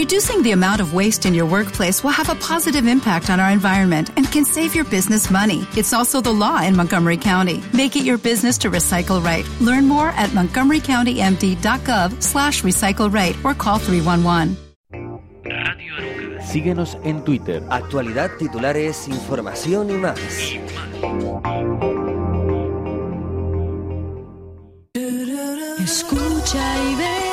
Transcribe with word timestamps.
Reducing 0.00 0.40
the 0.42 0.52
amount 0.52 0.80
of 0.80 0.94
waste 0.94 1.26
in 1.26 1.34
your 1.34 1.44
workplace 1.44 2.02
will 2.02 2.10
have 2.10 2.30
a 2.30 2.34
positive 2.36 2.86
impact 2.86 3.28
on 3.28 3.38
our 3.38 3.50
environment 3.50 4.08
and 4.16 4.24
can 4.32 4.46
save 4.46 4.74
your 4.74 4.86
business 4.86 5.30
money. 5.30 5.66
It's 5.76 5.92
also 5.92 6.22
the 6.22 6.32
law 6.32 6.62
in 6.62 6.74
Montgomery 6.74 7.18
County. 7.18 7.62
Make 7.74 7.96
it 7.96 8.02
your 8.02 8.16
business 8.16 8.56
to 8.64 8.70
recycle 8.70 9.22
right. 9.22 9.46
Learn 9.60 9.86
more 9.86 10.08
at 10.16 10.30
montgomerycountymd.gov 10.30 12.22
slash 12.22 12.62
recycle 12.62 13.12
right 13.12 13.36
or 13.44 13.52
call 13.52 13.78
311. 13.78 14.56
Síguenos 16.50 16.96
en 17.04 17.22
Twitter. 17.22 17.62
Actualidad, 17.68 18.30
titulares, 18.38 19.06
información 19.06 19.90
y 19.90 19.98
más. 19.98 20.18
Escucha 25.78 26.84
y 26.90 26.94
verás 26.94 27.29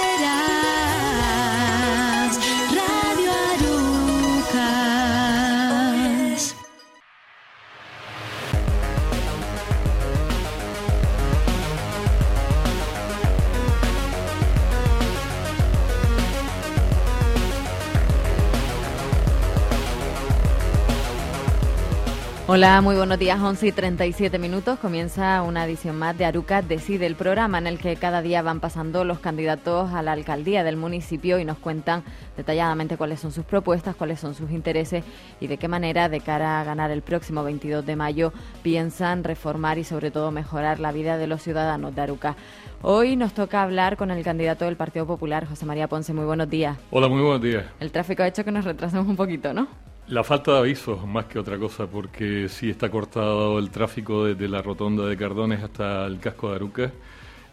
Hola, 22.49 22.79
muy 22.79 22.95
buenos 22.95 23.19
días, 23.19 23.41
11 23.41 23.67
y 23.67 23.71
37 23.73 24.39
minutos. 24.39 24.79
Comienza 24.79 25.41
una 25.41 25.65
edición 25.65 25.99
más 25.99 26.17
de 26.17 26.23
Aruca 26.23 26.61
Decide, 26.61 27.05
el 27.05 27.17
programa 27.17 27.57
en 27.57 27.67
el 27.67 27.77
que 27.77 27.97
cada 27.97 28.21
día 28.21 28.41
van 28.41 28.61
pasando 28.61 29.03
los 29.03 29.19
candidatos 29.19 29.91
a 29.91 30.01
la 30.01 30.13
alcaldía 30.13 30.63
del 30.63 30.77
municipio 30.77 31.39
y 31.39 31.45
nos 31.45 31.57
cuentan 31.57 32.03
detalladamente 32.37 32.95
cuáles 32.95 33.19
son 33.19 33.33
sus 33.33 33.43
propuestas, 33.43 33.97
cuáles 33.97 34.21
son 34.21 34.33
sus 34.33 34.49
intereses 34.51 35.03
y 35.41 35.47
de 35.47 35.57
qué 35.57 35.67
manera, 35.67 36.07
de 36.07 36.21
cara 36.21 36.61
a 36.61 36.63
ganar 36.63 36.89
el 36.89 37.01
próximo 37.01 37.43
22 37.43 37.85
de 37.85 37.97
mayo, 37.97 38.31
piensan 38.63 39.25
reformar 39.25 39.77
y 39.77 39.83
sobre 39.83 40.09
todo 40.09 40.31
mejorar 40.31 40.79
la 40.79 40.93
vida 40.93 41.17
de 41.17 41.27
los 41.27 41.41
ciudadanos 41.41 41.95
de 41.95 42.01
Aruca. 42.01 42.37
Hoy 42.81 43.17
nos 43.17 43.33
toca 43.33 43.61
hablar 43.61 43.97
con 43.97 44.09
el 44.09 44.23
candidato 44.23 44.63
del 44.63 44.77
Partido 44.77 45.05
Popular, 45.05 45.45
José 45.45 45.65
María 45.65 45.89
Ponce. 45.89 46.13
Muy 46.13 46.23
buenos 46.23 46.49
días. 46.49 46.77
Hola, 46.91 47.09
muy 47.09 47.21
buenos 47.21 47.41
días. 47.41 47.65
El 47.81 47.91
tráfico 47.91 48.23
ha 48.23 48.27
hecho 48.27 48.45
que 48.45 48.53
nos 48.53 48.63
retrasemos 48.63 49.05
un 49.05 49.17
poquito, 49.17 49.53
¿no? 49.53 49.67
La 50.09 50.23
falta 50.23 50.53
de 50.53 50.59
avisos, 50.59 51.05
más 51.05 51.25
que 51.25 51.37
otra 51.37 51.57
cosa, 51.59 51.85
porque 51.85 52.47
sí 52.47 52.69
está 52.69 52.89
cortado 52.89 53.59
el 53.59 53.69
tráfico 53.69 54.23
desde 54.23 54.47
la 54.47 54.61
rotonda 54.61 55.05
de 55.05 55.17
Cardones 55.17 55.61
hasta 55.61 56.05
el 56.05 56.19
casco 56.19 56.49
de 56.49 56.55
Aruca 56.55 56.91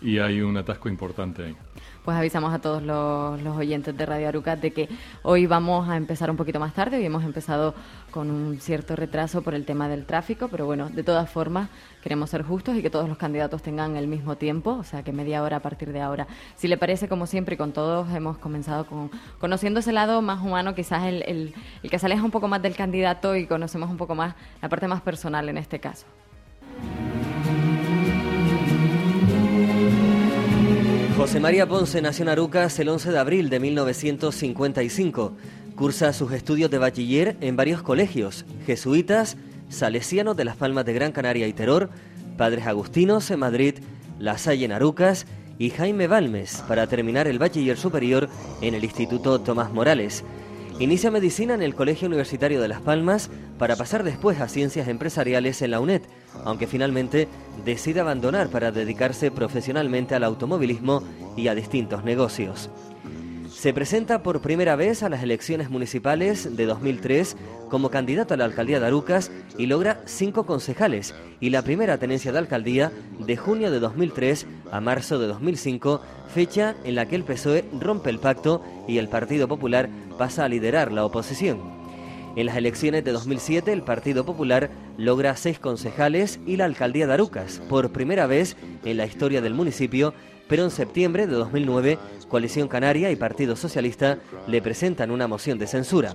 y 0.00 0.18
hay 0.18 0.40
un 0.40 0.56
atasco 0.56 0.88
importante 0.88 1.46
ahí. 1.46 1.56
Pues 2.04 2.18
avisamos 2.18 2.52
a 2.52 2.58
todos 2.58 2.82
los, 2.82 3.56
oyentes 3.56 3.96
de 3.96 4.04
Radio 4.04 4.28
Aruca 4.28 4.56
de 4.56 4.72
que 4.72 4.90
hoy 5.22 5.46
vamos 5.46 5.88
a 5.88 5.96
empezar 5.96 6.30
un 6.30 6.36
poquito 6.36 6.60
más 6.60 6.74
tarde. 6.74 6.98
Hoy 6.98 7.06
hemos 7.06 7.24
empezado 7.24 7.74
con 8.10 8.30
un 8.30 8.60
cierto 8.60 8.94
retraso 8.94 9.40
por 9.40 9.54
el 9.54 9.64
tema 9.64 9.88
del 9.88 10.04
tráfico, 10.04 10.48
pero 10.48 10.66
bueno, 10.66 10.90
de 10.90 11.02
todas 11.02 11.30
formas 11.30 11.70
queremos 12.02 12.28
ser 12.28 12.42
justos 12.42 12.76
y 12.76 12.82
que 12.82 12.90
todos 12.90 13.08
los 13.08 13.16
candidatos 13.16 13.62
tengan 13.62 13.96
el 13.96 14.06
mismo 14.06 14.36
tiempo, 14.36 14.72
o 14.72 14.84
sea 14.84 15.02
que 15.02 15.12
media 15.12 15.42
hora 15.42 15.56
a 15.56 15.60
partir 15.60 15.94
de 15.94 16.02
ahora. 16.02 16.26
Si 16.56 16.68
le 16.68 16.76
parece, 16.76 17.08
como 17.08 17.26
siempre, 17.26 17.56
con 17.56 17.72
todos 17.72 18.12
hemos 18.14 18.36
comenzado 18.36 18.84
con 18.84 19.10
conociendo 19.38 19.80
ese 19.80 19.92
lado 19.92 20.20
más 20.20 20.42
humano, 20.42 20.74
quizás 20.74 21.04
el, 21.04 21.22
el, 21.22 21.54
el 21.82 21.90
que 21.90 21.98
se 21.98 22.04
aleja 22.04 22.22
un 22.22 22.30
poco 22.30 22.48
más 22.48 22.60
del 22.60 22.76
candidato 22.76 23.34
y 23.34 23.46
conocemos 23.46 23.88
un 23.88 23.96
poco 23.96 24.14
más 24.14 24.34
la 24.60 24.68
parte 24.68 24.88
más 24.88 25.00
personal 25.00 25.48
en 25.48 25.56
este 25.56 25.80
caso. 25.80 26.04
José 31.24 31.40
María 31.40 31.66
Ponce 31.66 32.02
nació 32.02 32.24
en 32.24 32.28
Arucas 32.28 32.78
el 32.78 32.90
11 32.90 33.10
de 33.10 33.18
abril 33.18 33.48
de 33.48 33.58
1955. 33.58 35.32
Cursa 35.74 36.12
sus 36.12 36.32
estudios 36.32 36.70
de 36.70 36.76
bachiller 36.76 37.38
en 37.40 37.56
varios 37.56 37.80
colegios, 37.80 38.44
jesuitas, 38.66 39.38
salesianos 39.70 40.36
de 40.36 40.44
las 40.44 40.56
Palmas 40.56 40.84
de 40.84 40.92
Gran 40.92 41.12
Canaria 41.12 41.46
y 41.46 41.54
Teror, 41.54 41.88
Padres 42.36 42.66
Agustinos 42.66 43.30
en 43.30 43.38
Madrid, 43.38 43.76
La 44.18 44.36
Salle 44.36 44.66
en 44.66 44.72
Arucas 44.72 45.26
y 45.58 45.70
Jaime 45.70 46.08
Balmes 46.08 46.62
para 46.68 46.88
terminar 46.88 47.26
el 47.26 47.38
bachiller 47.38 47.78
superior 47.78 48.28
en 48.60 48.74
el 48.74 48.84
Instituto 48.84 49.40
Tomás 49.40 49.72
Morales. 49.72 50.24
Inicia 50.80 51.12
medicina 51.12 51.54
en 51.54 51.62
el 51.62 51.76
Colegio 51.76 52.08
Universitario 52.08 52.60
de 52.60 52.66
Las 52.66 52.80
Palmas 52.80 53.30
para 53.58 53.76
pasar 53.76 54.02
después 54.02 54.40
a 54.40 54.48
ciencias 54.48 54.88
empresariales 54.88 55.62
en 55.62 55.70
la 55.70 55.78
UNED, 55.78 56.02
aunque 56.44 56.66
finalmente 56.66 57.28
decide 57.64 58.00
abandonar 58.00 58.48
para 58.48 58.72
dedicarse 58.72 59.30
profesionalmente 59.30 60.16
al 60.16 60.24
automovilismo 60.24 61.04
y 61.36 61.46
a 61.46 61.54
distintos 61.54 62.02
negocios. 62.02 62.70
Se 63.64 63.72
presenta 63.72 64.22
por 64.22 64.42
primera 64.42 64.76
vez 64.76 65.02
a 65.02 65.08
las 65.08 65.22
elecciones 65.22 65.70
municipales 65.70 66.54
de 66.54 66.66
2003 66.66 67.34
como 67.70 67.88
candidato 67.88 68.34
a 68.34 68.36
la 68.36 68.44
alcaldía 68.44 68.78
de 68.78 68.88
Arucas 68.88 69.32
y 69.56 69.64
logra 69.64 70.02
cinco 70.04 70.44
concejales 70.44 71.14
y 71.40 71.48
la 71.48 71.62
primera 71.62 71.96
tenencia 71.96 72.30
de 72.30 72.40
alcaldía 72.40 72.92
de 73.18 73.38
junio 73.38 73.70
de 73.70 73.80
2003 73.80 74.46
a 74.70 74.80
marzo 74.82 75.18
de 75.18 75.28
2005, 75.28 76.02
fecha 76.28 76.76
en 76.84 76.94
la 76.94 77.06
que 77.06 77.16
el 77.16 77.24
PSOE 77.24 77.64
rompe 77.80 78.10
el 78.10 78.18
pacto 78.18 78.62
y 78.86 78.98
el 78.98 79.08
Partido 79.08 79.48
Popular 79.48 79.88
pasa 80.18 80.44
a 80.44 80.48
liderar 80.50 80.92
la 80.92 81.06
oposición. 81.06 81.58
En 82.36 82.44
las 82.44 82.58
elecciones 82.58 83.02
de 83.02 83.12
2007 83.12 83.72
el 83.72 83.80
Partido 83.80 84.26
Popular 84.26 84.68
logra 84.98 85.36
seis 85.36 85.58
concejales 85.58 86.38
y 86.46 86.56
la 86.56 86.66
alcaldía 86.66 87.06
de 87.06 87.14
Arucas, 87.14 87.62
por 87.70 87.92
primera 87.92 88.26
vez 88.26 88.58
en 88.84 88.98
la 88.98 89.06
historia 89.06 89.40
del 89.40 89.54
municipio, 89.54 90.12
pero 90.48 90.64
en 90.64 90.70
septiembre 90.70 91.26
de 91.26 91.34
2009 91.34 91.98
Coalición 92.28 92.68
Canaria 92.68 93.10
y 93.10 93.16
Partido 93.16 93.54
Socialista 93.54 94.18
le 94.46 94.60
presentan 94.60 95.10
una 95.10 95.28
moción 95.28 95.58
de 95.58 95.66
censura. 95.66 96.14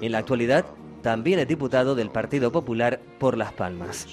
En 0.00 0.12
la 0.12 0.18
actualidad 0.18 0.64
también 1.02 1.38
es 1.38 1.48
diputado 1.48 1.94
del 1.94 2.10
Partido 2.10 2.50
Popular 2.52 3.00
por 3.18 3.36
Las 3.36 3.52
Palmas. 3.52 4.06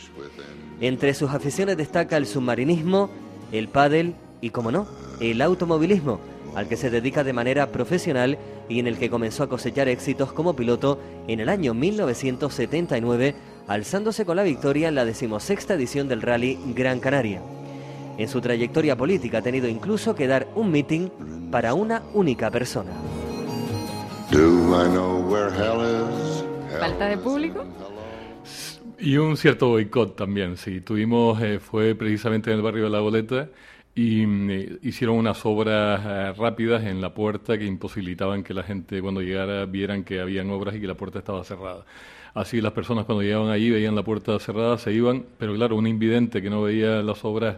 Entre 0.79 1.13
sus 1.13 1.31
aficiones 1.31 1.77
destaca 1.77 2.17
el 2.17 2.27
submarinismo, 2.27 3.09
el 3.51 3.67
pádel 3.67 4.13
y, 4.41 4.51
como 4.51 4.71
no, 4.71 4.87
el 5.19 5.41
automovilismo, 5.41 6.19
al 6.55 6.67
que 6.67 6.77
se 6.77 6.89
dedica 6.89 7.23
de 7.23 7.33
manera 7.33 7.71
profesional 7.71 8.37
y 8.69 8.79
en 8.79 8.87
el 8.87 8.97
que 8.97 9.09
comenzó 9.09 9.43
a 9.43 9.49
cosechar 9.49 9.87
éxitos 9.87 10.31
como 10.33 10.55
piloto 10.55 10.99
en 11.27 11.39
el 11.39 11.49
año 11.49 11.73
1979, 11.73 13.35
alzándose 13.67 14.25
con 14.25 14.35
la 14.35 14.43
victoria 14.43 14.89
en 14.89 14.95
la 14.95 15.05
decimosexta 15.05 15.73
edición 15.73 16.07
del 16.07 16.21
Rally 16.21 16.59
Gran 16.75 16.99
Canaria. 16.99 17.41
En 18.17 18.27
su 18.27 18.41
trayectoria 18.41 18.97
política 18.97 19.37
ha 19.37 19.41
tenido 19.41 19.67
incluso 19.67 20.15
que 20.15 20.25
dar 20.25 20.47
un 20.55 20.71
meeting 20.71 21.09
para 21.51 21.75
una 21.75 22.01
única 22.13 22.49
persona. 22.49 22.91
¿Falta 26.79 27.07
de 27.07 27.17
público? 27.17 27.63
Y 28.99 29.17
un 29.17 29.37
cierto 29.37 29.69
boicot 29.69 30.15
también, 30.15 30.57
sí. 30.57 30.81
Tuvimos, 30.81 31.39
eh, 31.41 31.59
fue 31.59 31.93
precisamente 31.93 32.49
en 32.49 32.57
el 32.57 32.63
barrio 32.63 32.85
de 32.85 32.89
La 32.89 32.99
Boleta 32.99 33.49
y 33.93 34.25
mm, 34.25 34.79
hicieron 34.81 35.17
unas 35.17 35.45
obras 35.45 36.01
eh, 36.03 36.33
rápidas 36.35 36.83
en 36.83 36.99
la 36.99 37.13
puerta 37.13 37.57
que 37.57 37.65
imposibilitaban 37.65 38.43
que 38.43 38.55
la 38.55 38.63
gente 38.63 38.99
cuando 39.01 39.21
llegara 39.21 39.65
vieran 39.65 40.03
que 40.03 40.19
habían 40.19 40.49
obras 40.49 40.75
y 40.75 40.81
que 40.81 40.87
la 40.87 40.95
puerta 40.95 41.19
estaba 41.19 41.43
cerrada. 41.43 41.85
Así 42.33 42.61
las 42.61 42.73
personas 42.73 43.05
cuando 43.05 43.21
llegaban 43.21 43.49
allí 43.49 43.69
veían 43.69 43.95
la 43.95 44.03
puerta 44.03 44.37
cerrada, 44.39 44.77
se 44.79 44.91
iban, 44.91 45.25
pero 45.37 45.53
claro, 45.53 45.75
un 45.75 45.87
invidente 45.87 46.41
que 46.41 46.49
no 46.49 46.63
veía 46.63 47.03
las 47.03 47.23
obras 47.23 47.57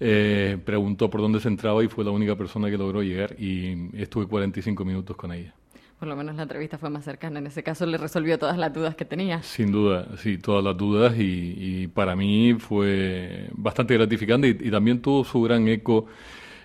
eh, 0.00 0.58
preguntó 0.64 1.10
por 1.10 1.20
dónde 1.20 1.40
se 1.40 1.48
entraba 1.48 1.82
y 1.84 1.88
fue 1.88 2.04
la 2.04 2.10
única 2.10 2.36
persona 2.36 2.70
que 2.70 2.76
logró 2.76 3.02
llegar 3.02 3.34
y 3.38 3.88
estuve 3.96 4.26
45 4.26 4.84
minutos 4.84 5.16
con 5.16 5.32
ella. 5.32 5.54
Por 6.02 6.08
lo 6.08 6.16
menos 6.16 6.34
la 6.34 6.42
entrevista 6.42 6.78
fue 6.78 6.90
más 6.90 7.04
cercana. 7.04 7.38
En 7.38 7.46
ese 7.46 7.62
caso 7.62 7.86
le 7.86 7.96
resolvió 7.96 8.36
todas 8.36 8.58
las 8.58 8.72
dudas 8.72 8.96
que 8.96 9.04
tenía. 9.04 9.40
Sin 9.44 9.70
duda, 9.70 10.08
sí, 10.16 10.36
todas 10.36 10.64
las 10.64 10.76
dudas 10.76 11.16
y, 11.16 11.54
y 11.56 11.86
para 11.86 12.16
mí 12.16 12.54
fue 12.54 13.48
bastante 13.52 13.94
gratificante 13.94 14.48
y, 14.48 14.66
y, 14.66 14.70
también 14.72 15.00
tuvo 15.00 15.22
su 15.22 15.40
gran 15.42 15.68
eco 15.68 16.06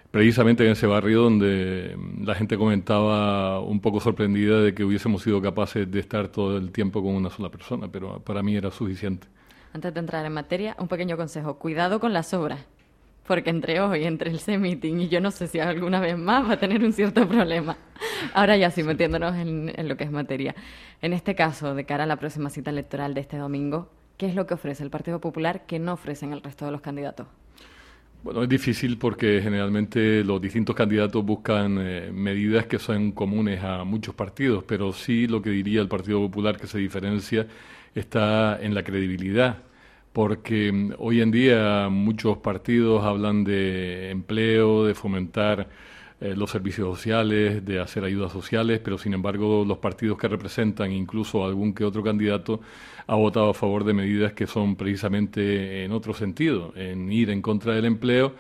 precisamente 0.10 0.66
en 0.66 0.72
ese 0.72 0.88
barrio 0.88 1.22
donde 1.22 1.96
la 2.20 2.34
gente 2.34 2.58
comentaba 2.58 3.60
un 3.60 3.80
poco 3.80 4.00
sorprendida 4.00 4.60
de 4.60 4.74
que 4.74 4.84
hubiésemos 4.84 5.22
sido 5.22 5.40
capaces 5.40 5.92
de 5.92 6.00
estar 6.00 6.30
todo 6.30 6.58
el 6.58 6.72
tiempo 6.72 7.04
con 7.04 7.14
una 7.14 7.30
sola 7.30 7.50
persona, 7.50 7.88
pero 7.92 8.20
para 8.22 8.42
mí 8.42 8.56
era 8.56 8.72
suficiente. 8.72 9.28
Antes 9.72 9.94
de 9.94 10.00
entrar 10.00 10.26
en 10.26 10.34
materia, 10.34 10.76
un 10.80 10.88
pequeño 10.88 11.16
consejo. 11.16 11.60
Cuidado 11.60 12.00
con 12.00 12.12
las 12.12 12.34
obras 12.34 12.66
porque 13.28 13.50
entre 13.50 13.82
hoy, 13.82 14.06
entre 14.06 14.32
el 14.32 14.40
C-Meeting 14.40 15.02
y 15.02 15.10
yo 15.10 15.20
no 15.20 15.32
sé 15.32 15.48
si 15.48 15.60
alguna 15.60 16.00
vez 16.00 16.18
más 16.18 16.48
va 16.48 16.54
a 16.54 16.60
tener 16.60 16.84
un 16.84 16.94
cierto 16.94 17.28
problema. 17.28 17.78
Ahora 18.34 18.58
ya 18.58 18.72
sí, 18.72 18.84
metiéndonos 18.84 19.36
en, 19.36 19.72
en, 19.76 19.88
lo 19.88 19.98
que 19.98 20.06
es 20.06 20.12
materia. 20.12 20.56
En 21.02 21.14
este 21.14 21.36
caso, 21.36 21.76
de 21.76 21.86
cara 21.86 22.06
a 22.06 22.08
la 22.08 22.16
próxima 22.16 22.50
cita 22.50 22.72
electoral 22.72 23.14
de 23.14 23.22
este 23.22 23.38
domingo, 23.38 23.92
¿qué 24.18 24.28
es 24.28 24.36
lo 24.36 24.48
que 24.48 24.54
ofrece 24.54 24.84
el 24.84 24.90
Partido 24.90 25.20
Popular 25.20 25.66
que 25.66 25.78
no 25.78 25.94
ofrecen 25.94 26.32
el 26.32 26.42
resto 26.42 26.66
de 26.66 26.72
los 26.72 26.82
candidatos? 26.82 27.28
Bueno, 28.24 28.44
es 28.44 28.50
difícil 28.50 28.98
porque 28.98 29.42
generalmente 29.44 30.24
los 30.24 30.42
distintos 30.42 30.76
candidatos 30.76 31.24
buscan 31.24 31.78
eh, 31.80 32.10
medidas 32.12 32.66
que 32.66 32.80
son 32.80 33.12
comunes 33.12 33.64
a 33.64 33.84
muchos 33.84 34.16
partidos, 34.16 34.64
pero 34.64 34.92
sí 34.92 35.28
lo 35.28 35.42
que 35.42 35.52
diría 35.52 35.82
el 35.82 35.88
Partido 35.88 36.20
Popular 36.20 36.58
que 36.58 36.68
se 36.68 36.80
diferencia 36.80 37.46
está 37.94 38.58
en 38.62 38.74
la 38.74 38.84
credibilidad 38.84 39.58
porque 40.18 40.96
hoy 40.98 41.22
en 41.22 41.30
día 41.30 41.90
muchos 41.92 42.40
partidos 42.40 43.06
hablan 43.06 43.44
de 43.44 44.10
empleo, 44.10 44.84
de 44.84 44.96
fomentar 44.96 45.70
eh, 46.20 46.34
los 46.36 46.50
servicios 46.50 46.88
sociales, 46.88 47.64
de 47.64 47.80
hacer 47.80 48.04
ayudas 48.04 48.32
sociales, 48.32 48.82
pero 48.84 48.98
sin 48.98 49.14
embargo 49.14 49.64
los 49.64 49.78
partidos 49.78 50.18
que 50.18 50.28
representan, 50.28 50.92
incluso 50.92 51.46
algún 51.46 51.72
que 51.72 51.84
otro 51.84 52.02
candidato, 52.02 52.62
ha 53.06 53.14
votado 53.14 53.52
a 53.52 53.54
favor 53.54 53.84
de 53.84 53.94
medidas 53.94 54.34
que 54.34 54.48
son 54.48 54.76
precisamente 54.76 55.84
en 55.84 55.92
otro 55.92 56.16
sentido, 56.16 56.74
en 56.76 57.12
ir 57.12 57.30
en 57.30 57.44
contra 57.44 57.76
del 57.76 57.86
empleo, 57.86 58.34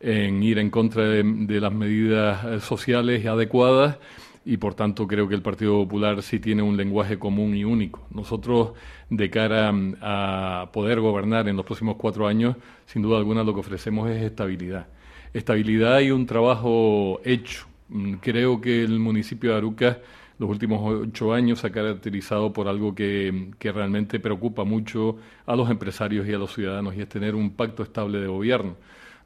en 0.00 0.42
ir 0.42 0.58
en 0.58 0.68
contra 0.68 1.04
de, 1.04 1.60
las 1.62 1.72
medidas 1.72 2.44
eh, 2.44 2.60
sociales 2.60 3.24
adecuadas 3.24 3.96
y 4.44 4.56
por 4.56 4.74
tanto 4.74 5.06
creo 5.06 5.28
que 5.28 5.34
el 5.34 5.42
Partido 5.42 5.74
Popular 5.84 6.22
sí 6.22 6.40
tiene 6.40 6.62
un 6.62 6.76
lenguaje 6.76 7.18
común 7.18 7.54
y 7.54 7.64
único. 7.64 8.06
Nosotros, 8.10 8.72
de 9.10 9.30
cara 9.30 9.72
mm, 9.72 9.96
a 10.00 10.70
poder 10.72 11.00
gobernar 11.00 11.48
en 11.48 11.56
los 11.56 11.64
próximos 11.64 11.96
cuatro 11.96 12.26
años, 12.26 12.56
sin 12.86 13.02
duda 13.02 13.18
alguna 13.18 13.44
lo 13.44 13.54
que 13.54 13.60
ofrecemos 13.60 14.10
es 14.10 14.22
estabilidad 14.22 14.86
estabilidad 15.32 16.00
y 16.00 16.10
un 16.10 16.26
trabajo 16.26 17.20
hecho. 17.24 17.66
Mm, 17.88 18.14
creo 18.14 18.60
que 18.60 18.82
el 18.82 18.98
municipio 18.98 19.50
de 19.52 19.56
Arucas 19.56 19.96
los 20.38 20.50
últimos 20.50 20.80
ocho 20.82 21.32
años 21.32 21.60
se 21.60 21.68
ha 21.68 21.70
caracterizado 21.70 22.52
por 22.52 22.66
algo 22.66 22.94
que, 22.96 23.50
que, 23.60 23.70
realmente 23.70 24.18
preocupa 24.18 24.64
mucho 24.64 25.18
a 25.46 25.54
los 25.54 25.70
empresarios 25.70 26.26
y 26.26 26.32
a 26.32 26.38
los 26.38 26.52
ciudadanos, 26.52 26.96
y 26.96 27.00
es 27.00 27.08
tener 27.08 27.36
un 27.36 27.50
pacto 27.50 27.84
estable 27.84 28.18
de 28.18 28.26
gobierno. 28.26 28.74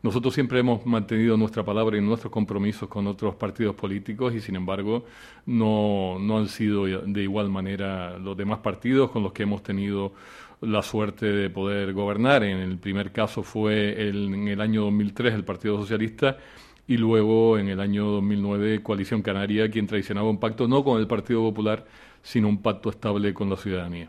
Nosotros 0.03 0.35
siempre 0.35 0.61
hemos 0.61 0.85
mantenido 0.87 1.37
nuestra 1.37 1.65
palabra 1.65 1.97
y 1.97 2.01
nuestros 2.01 2.33
compromisos 2.33 2.89
con 2.89 3.07
otros 3.07 3.35
partidos 3.35 3.75
políticos 3.75 4.35
y, 4.35 4.41
sin 4.41 4.57
embargo, 4.57 5.05
no, 5.47 6.19
no 6.21 6.39
han 6.39 6.49
sido 6.49 6.85
de 6.87 7.23
igual 7.23 7.49
manera 7.49 8.19
los 8.19 8.37
demás 8.37 8.59
partidos 8.59 9.11
con 9.11 9.23
los 9.23 9.33
que 9.33 9.45
hemos 9.45 9.63
tenido 9.63 10.13
la 10.61 10.83
suerte 10.83 11.27
de 11.27 11.51
poder 11.51 11.93
gobernar. 11.93 12.45
En 12.45 12.59
el 12.59 12.79
primer 12.79 13.13
caso 13.13 13.43
fue 13.43 14.09
en 14.09 14.49
el 14.49 14.61
año 14.61 14.83
2003 14.83 15.35
el 15.35 15.45
Partido 15.45 15.79
Socialista 15.79 16.39
y 16.87 16.97
luego 16.97 17.59
en 17.59 17.69
el 17.69 17.81
año 17.81 18.07
2009 18.07 18.83
Coalición 18.83 19.23
Canaria, 19.23 19.71
quien 19.71 19.87
traicionaba 19.87 20.31
un 20.31 20.39
pacto 20.39 20.69
no 20.69 20.85
con 20.85 21.01
el 21.01 21.07
Partido 21.07 21.41
Popular, 21.41 21.85
sino 22.23 22.49
un 22.49 22.63
pacto 22.63 22.91
estable 22.91 23.35
con 23.35 23.51
la 23.51 23.57
ciudadanía. 23.57 24.09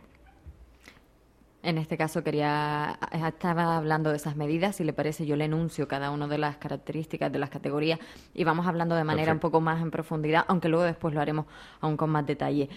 En 1.64 1.78
este 1.78 1.98
caso 1.98 2.24
quería, 2.24 3.00
estaba 3.12 3.78
hablando 3.78 4.12
de 4.12 4.18
esas 4.18 4.36
medidas, 4.36 4.76
si 4.76 4.84
le 4.84 4.94
parece 4.94 5.26
yo 5.26 5.36
le 5.36 5.46
enuncio 5.46 5.88
cada 5.88 6.12
una 6.12 6.28
de 6.28 6.38
las 6.38 6.58
características 6.58 7.32
de 7.32 7.40
las 7.40 7.50
categorías 7.50 8.00
y 8.34 8.44
vamos 8.44 8.68
hablando 8.68 8.96
de 8.96 9.04
manera 9.04 9.34
un 9.34 9.40
poco 9.40 9.60
más 9.60 9.82
en 9.82 9.92
profundidad, 9.92 10.46
aunque 10.48 10.70
luego 10.70 10.86
después 10.86 11.14
lo 11.14 11.22
haremos 11.22 11.46
aún 11.82 11.98
con 11.98 12.10
más 12.10 12.26
detalle. 12.26 12.70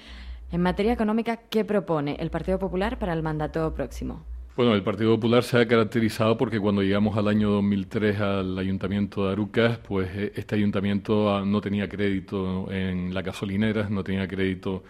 En 0.51 0.63
materia 0.63 0.93
económica, 0.93 1.37
¿qué 1.37 1.65
propone 1.65 2.17
el 2.19 2.31
Partido 2.31 2.59
Popular 2.59 2.99
para 2.99 3.13
el 3.13 3.23
mandato 3.23 3.73
próximo? 3.75 4.25
Bueno, 4.57 4.75
el 4.75 4.83
Partido 4.83 5.15
Popular 5.15 5.45
se 5.45 5.59
ha 5.59 5.69
caracterizado 5.69 6.37
porque 6.37 6.59
cuando 6.59 6.83
llegamos 6.83 7.17
al 7.17 7.29
año 7.29 7.51
2003 7.51 8.21
al 8.21 8.59
Ayuntamiento 8.59 9.27
de 9.27 9.33
Arucas, 9.33 9.79
pues 9.79 10.11
eh, 10.15 10.33
este 10.35 10.57
ayuntamiento 10.57 11.33
ah, 11.33 11.45
no 11.47 11.61
tenía 11.61 11.89
crédito 11.89 12.71
en 12.73 13.15
las 13.15 13.25
gasolineras, 13.25 13.91
no 13.91 14.03
tenía 14.03 14.27
crédito 14.27 14.83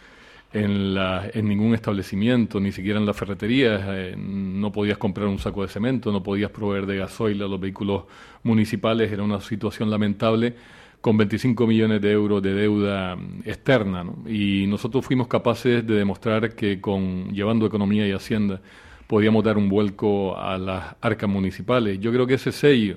en, 0.52 0.94
la, 0.94 1.30
en 1.32 1.48
ningún 1.48 1.74
establecimiento, 1.74 2.60
ni 2.60 2.72
siquiera 2.72 2.98
en 2.98 3.06
las 3.06 3.16
ferreterías. 3.16 3.82
Eh, 3.86 4.14
no 4.16 4.72
podías 4.72 4.98
comprar 4.98 5.28
un 5.28 5.38
saco 5.38 5.62
de 5.62 5.68
cemento, 5.68 6.10
no 6.12 6.22
podías 6.22 6.50
proveer 6.50 6.86
de 6.86 6.98
gasoil 6.98 7.42
a 7.42 7.48
los 7.48 7.60
vehículos 7.60 8.04
municipales. 8.42 9.10
Era 9.12 9.22
una 9.22 9.40
situación 9.40 9.90
lamentable 9.90 10.54
con 11.00 11.16
25 11.16 11.66
millones 11.66 12.02
de 12.02 12.12
euros 12.12 12.42
de 12.42 12.54
deuda 12.54 13.16
mm, 13.16 13.42
externa. 13.44 14.04
Y 14.26 14.66
nosotros 14.66 15.04
fuimos 15.06 15.28
capaces 15.28 15.86
de 15.86 15.94
demostrar 15.94 16.54
que 16.54 16.80
con 16.80 17.32
llevando 17.32 17.66
economía 17.66 18.06
y 18.06 18.12
hacienda 18.12 18.60
podíamos 19.06 19.42
dar 19.42 19.58
un 19.58 19.68
vuelco 19.68 20.36
a 20.38 20.58
las 20.58 20.96
arcas 21.00 21.28
municipales. 21.28 21.98
Yo 22.00 22.12
creo 22.12 22.26
que 22.26 22.34
ese 22.34 22.52
sello 22.52 22.96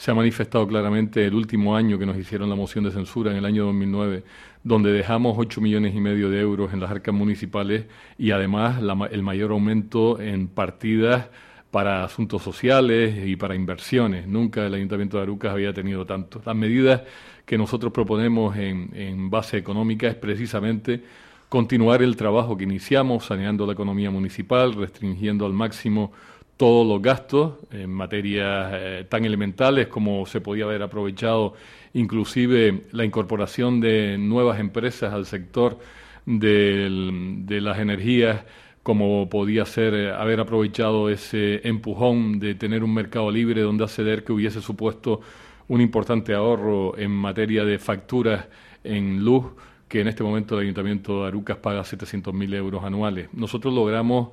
se 0.00 0.10
ha 0.10 0.14
manifestado 0.14 0.66
claramente 0.66 1.26
el 1.26 1.34
último 1.34 1.76
año 1.76 1.98
que 1.98 2.06
nos 2.06 2.16
hicieron 2.16 2.48
la 2.48 2.56
moción 2.56 2.84
de 2.84 2.90
censura 2.90 3.32
en 3.32 3.36
el 3.36 3.44
año 3.44 3.66
2009, 3.66 4.24
donde 4.64 4.92
dejamos 4.92 5.34
8 5.36 5.60
millones 5.60 5.94
y 5.94 6.00
medio 6.00 6.30
de 6.30 6.40
euros 6.40 6.72
en 6.72 6.80
las 6.80 6.90
arcas 6.90 7.14
municipales 7.14 7.84
y 8.16 8.30
además 8.30 8.80
el 9.10 9.22
mayor 9.22 9.50
aumento 9.50 10.18
en 10.18 10.48
partidas 10.48 11.28
para 11.70 12.02
asuntos 12.02 12.42
sociales 12.42 13.14
y 13.26 13.36
para 13.36 13.54
inversiones. 13.54 14.26
Nunca 14.26 14.66
el 14.66 14.72
Ayuntamiento 14.72 15.18
de 15.18 15.24
Arucas 15.24 15.52
había 15.52 15.74
tenido 15.74 16.06
tanto. 16.06 16.40
Las 16.46 16.56
medidas 16.56 17.02
que 17.44 17.58
nosotros 17.58 17.92
proponemos 17.92 18.56
en, 18.56 18.92
en 18.94 19.28
base 19.28 19.58
económica 19.58 20.08
es 20.08 20.14
precisamente 20.14 21.04
continuar 21.50 22.00
el 22.00 22.16
trabajo 22.16 22.56
que 22.56 22.64
iniciamos, 22.64 23.26
saneando 23.26 23.66
la 23.66 23.74
economía 23.74 24.10
municipal, 24.10 24.72
restringiendo 24.72 25.44
al 25.44 25.52
máximo 25.52 26.12
todos 26.60 26.86
los 26.86 27.00
gastos 27.00 27.54
en 27.70 27.90
materias 27.90 28.70
eh, 28.74 29.06
tan 29.08 29.24
elementales 29.24 29.86
como 29.86 30.26
se 30.26 30.42
podía 30.42 30.64
haber 30.64 30.82
aprovechado 30.82 31.54
inclusive 31.94 32.82
la 32.92 33.06
incorporación 33.06 33.80
de 33.80 34.18
nuevas 34.18 34.60
empresas 34.60 35.14
al 35.14 35.24
sector 35.24 35.78
de 36.26 37.60
las 37.62 37.78
energías 37.78 38.44
como 38.82 39.30
podía 39.30 39.64
ser 39.64 39.94
eh, 39.94 40.12
haber 40.12 40.38
aprovechado 40.38 41.08
ese 41.08 41.66
empujón 41.66 42.38
de 42.38 42.54
tener 42.54 42.84
un 42.84 42.92
mercado 42.92 43.30
libre 43.30 43.62
donde 43.62 43.84
acceder 43.84 44.22
que 44.22 44.32
hubiese 44.32 44.60
supuesto 44.60 45.22
un 45.68 45.80
importante 45.80 46.34
ahorro 46.34 46.98
en 46.98 47.10
materia 47.10 47.64
de 47.64 47.78
facturas 47.78 48.48
en 48.84 49.24
luz, 49.24 49.46
que 49.88 50.02
en 50.02 50.08
este 50.08 50.22
momento 50.22 50.56
el 50.56 50.64
Ayuntamiento 50.64 51.22
de 51.22 51.28
Arucas 51.28 51.56
paga 51.56 51.80
700.000 51.80 52.54
euros 52.54 52.84
anuales. 52.84 53.30
Nosotros 53.32 53.72
logramos 53.72 54.28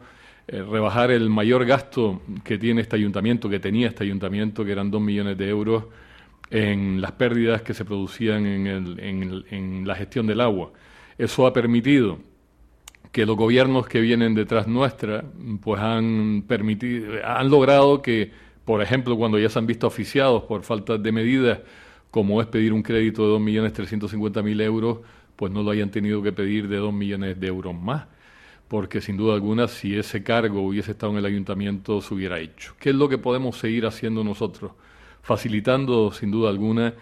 eh, 0.48 0.64
rebajar 0.64 1.12
el 1.12 1.30
mayor 1.30 1.66
gasto 1.66 2.22
que 2.44 2.58
tiene 2.58 2.82
este 2.82 2.96
ayuntamiento, 2.96 3.50
que 3.50 3.60
tenía 3.60 3.88
este 3.88 4.04
ayuntamiento, 4.04 4.64
que 4.64 4.72
eran 4.72 4.90
2 4.90 5.02
millones 5.02 5.38
de 5.38 5.50
euros, 5.50 5.84
en 6.50 7.02
las 7.02 7.12
pérdidas 7.14 7.62
que 7.62 7.74
se 7.74 7.84
producían 7.84 8.46
en, 8.46 8.68
el, 8.68 9.46
en 9.52 9.86
la 9.86 9.96
gestión 9.96 10.28
del 10.28 10.40
agua. 10.40 10.72
Eso 11.18 11.46
ha 11.46 11.54
permitido 11.54 12.20
que 13.12 13.26
los 13.26 13.36
gobiernos 13.36 13.88
que 13.88 14.00
vienen 14.00 14.36
detrás 14.36 14.68
nuestra 14.68 15.24
pues 15.62 15.82
han 15.82 16.44
permitido 16.48 17.14
han 17.24 17.50
logrado 17.50 18.02
que 18.02 18.32
por 18.66 18.82
ejemplo 18.82 19.18
cuando 19.18 19.40
ya 19.40 19.50
se 19.50 19.58
han 19.60 19.66
visto 19.66 19.88
oficiados 19.88 20.44
por 20.44 20.64
falta 20.64 20.98
de 20.98 21.12
medidas 21.12 21.60
como 22.12 22.42
es 22.42 22.48
pedir 22.48 22.74
un 22.74 22.84
crédito 22.84 23.24
de 23.24 23.40
2.350.000 23.40 24.62
euros 24.62 25.00
pues 25.36 25.52
no 25.52 25.64
lo 25.64 25.72
hayan 25.72 25.90
tenido 25.90 26.22
que 26.22 26.32
pedir 26.32 26.68
de 26.68 26.78
2 26.78 26.94
millones 26.94 27.40
de 27.40 27.48
euros 27.48 27.74
más 27.74 28.06
porque 28.68 29.02
sin 29.02 29.18
duda 29.18 29.34
alguna 29.34 29.68
si 29.68 29.96
ese 29.96 30.24
cargo 30.24 30.62
hubiese 30.62 30.92
estado 30.92 31.14
en 31.14 31.20
el 31.20 31.26
ayuntamiento 31.26 32.02
se 32.02 32.14
hubiera 32.14 32.40
hecho 32.40 32.74
¿qué 32.80 32.90
es 32.90 32.96
lo 32.96 33.08
que 33.08 33.18
podemos 33.18 33.58
seguir 33.58 33.86
haciendo 33.86 34.24
nosotros? 34.24 34.72
facilitando 35.22 36.12
sin 36.14 36.32
duda 36.32 36.50
alguna 36.50 36.94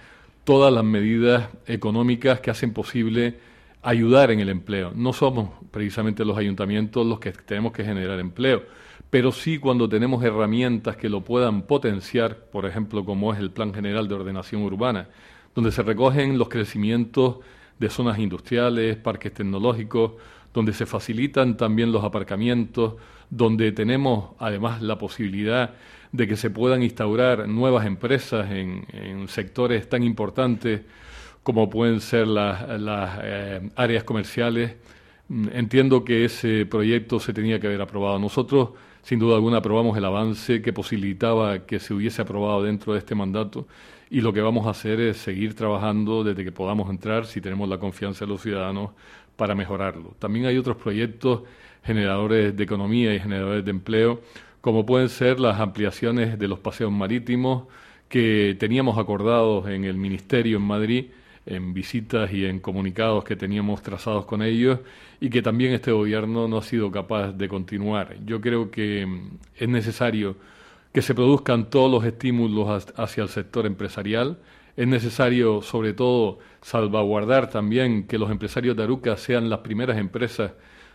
todas 0.45 0.73
las 0.73 0.83
medidas 0.83 1.49
económicas 1.67 2.39
que 2.39 2.51
hacen 2.51 2.73
posible 2.73 3.37
ayudar 3.85 4.31
en 4.31 4.39
el 4.39 4.49
empleo. 4.49 4.91
No 4.95 5.13
somos 5.13 5.51
precisamente 5.71 6.25
los 6.25 6.37
ayuntamientos 6.37 7.05
los 7.05 7.19
que 7.19 7.31
tenemos 7.31 7.71
que 7.71 7.83
generar 7.83 8.19
empleo, 8.19 8.63
pero 9.09 9.31
sí 9.31 9.59
cuando 9.59 9.87
tenemos 9.87 10.23
herramientas 10.23 10.97
que 10.97 11.07
lo 11.07 11.21
puedan 11.21 11.63
potenciar, 11.63 12.45
por 12.51 12.65
ejemplo, 12.65 13.05
como 13.05 13.31
es 13.31 13.39
el 13.39 13.51
Plan 13.51 13.73
General 13.73 14.07
de 14.07 14.15
Ordenación 14.15 14.63
Urbana, 14.63 15.07
donde 15.53 15.71
se 15.71 15.83
recogen 15.83 16.37
los 16.37 16.49
crecimientos 16.49 17.37
de 17.77 17.89
zonas 17.89 18.17
industriales, 18.17 18.97
parques 18.97 19.33
tecnológicos, 19.33 20.13
donde 20.55 20.71
se 20.71 20.85
facilitan 20.85 21.57
también 21.57 21.91
los 21.91 22.05
aparcamientos, 22.05 22.93
donde 23.29 23.73
tenemos 23.73 24.29
además 24.39 24.81
la 24.81 24.97
posibilidad 24.97 25.73
de 26.13 26.27
que 26.27 26.37
se 26.37 26.49
puedan 26.49 26.81
instaurar 26.81 27.49
nuevas 27.49 27.85
empresas 27.85 28.49
en, 28.49 29.27
sectores 29.27 29.89
tan 29.89 30.01
importantes 30.01 30.81
como 31.43 31.69
pueden 31.69 31.99
ser 31.99 32.27
las, 32.27 32.63
eh, 33.21 33.69
áreas 33.75 34.05
comerciales. 34.05 34.75
Mm, 35.27 35.47
entiendo 35.51 36.05
que 36.05 36.23
ese 36.23 36.65
proyecto 36.65 37.19
se 37.19 37.33
tenía 37.33 37.59
que 37.59 37.67
haber 37.67 37.81
aprobado. 37.81 38.17
Nosotros, 38.17 38.69
sin 39.03 39.19
duda 39.19 39.35
alguna, 39.35 39.57
aprobamos 39.57 39.97
el 39.97 40.05
avance 40.05 40.61
que 40.61 40.71
posibilitaba 40.71 41.65
que 41.65 41.79
se 41.79 41.93
hubiese 41.93 42.21
aprobado 42.21 42.63
dentro 42.63 42.93
de 42.93 42.99
este 42.99 43.13
mandato 43.13 43.67
y 44.09 44.21
lo 44.21 44.31
que 44.31 44.41
vamos 44.41 44.67
a 44.67 44.69
hacer 44.69 44.99
es 45.01 45.17
seguir 45.17 45.55
trabajando 45.55 46.23
desde 46.23 46.43
que 46.43 46.51
podamos 46.51 46.89
entrar, 46.89 47.25
si 47.25 47.41
tenemos 47.41 47.67
la 47.67 47.79
confianza 47.79 48.25
de 48.25 48.31
los 48.31 48.41
ciudadanos, 48.41 48.91
para 49.35 49.55
mejorarlo. 49.55 50.15
También 50.19 50.45
hay 50.45 50.57
otros 50.57 50.77
proyectos 50.77 51.41
generadores 51.83 52.55
de 52.55 52.63
economía 52.63 53.13
y 53.13 53.19
generadores 53.19 53.63
de 53.63 53.71
empleo, 53.71 54.21
como 54.61 54.85
pueden 54.85 55.09
ser 55.09 55.39
las 55.39 55.59
ampliaciones 55.59 56.39
de 56.39 56.47
los 56.47 56.59
paseos 56.59 56.91
marítimos 56.91 57.65
que 58.09 58.55
teníamos 58.59 58.97
acordados 58.97 59.67
en 59.69 59.83
el 59.83 59.97
Ministerio 59.97 60.57
en 60.57 60.63
Madrid 60.63 61.05
en 61.45 61.73
visitas 61.73 62.31
y 62.33 62.45
en 62.45 62.59
comunicados 62.59 63.23
que 63.23 63.35
teníamos 63.35 63.81
trazados 63.81 64.25
con 64.25 64.41
ellos 64.41 64.79
y 65.19 65.29
que 65.29 65.41
también 65.41 65.73
este 65.73 65.91
gobierno 65.91 66.47
no 66.47 66.57
ha 66.57 66.63
sido 66.63 66.91
capaz 66.91 67.31
de 67.33 67.47
continuar. 67.47 68.15
Yo 68.25 68.41
creo 68.41 68.71
que 68.71 69.05
mm, 69.05 69.37
es 69.55 69.69
necesario 69.69 70.35
que 70.91 71.01
se 71.01 71.13
produzcan 71.13 71.69
todos 71.69 71.91
los 71.91 72.05
estímulos 72.05 72.87
hacia 72.95 73.23
el 73.23 73.29
sector 73.29 73.65
empresarial. 73.65 74.39
Es 74.75 74.87
necesario, 74.87 75.61
sobre 75.61 75.93
todo, 75.93 76.39
salvaguardar 76.61 77.49
también 77.49 78.07
que 78.07 78.17
los 78.17 78.29
empresarios 78.29 78.75
de 78.75 78.83
sean 79.17 79.49
las 79.49 79.59
primeras 79.59 79.97
empresas 79.97 80.51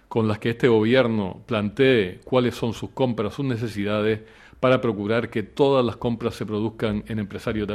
con 0.08 0.28
las 0.28 0.38
que 0.38 0.50
este 0.50 0.68
gobierno 0.68 1.42
plantee 1.46 2.20
cuáles 2.24 2.54
son 2.56 2.74
sus 2.74 2.90
compras, 2.90 3.34
sus 3.34 3.44
necesidades, 3.46 4.20
para 4.60 4.80
procurar 4.80 5.30
que 5.30 5.42
todas 5.42 5.84
las 5.84 5.96
compras 5.96 6.34
se 6.34 6.44
produzcan 6.44 7.04
en 7.08 7.18
empresarios 7.18 7.66
de 7.66 7.74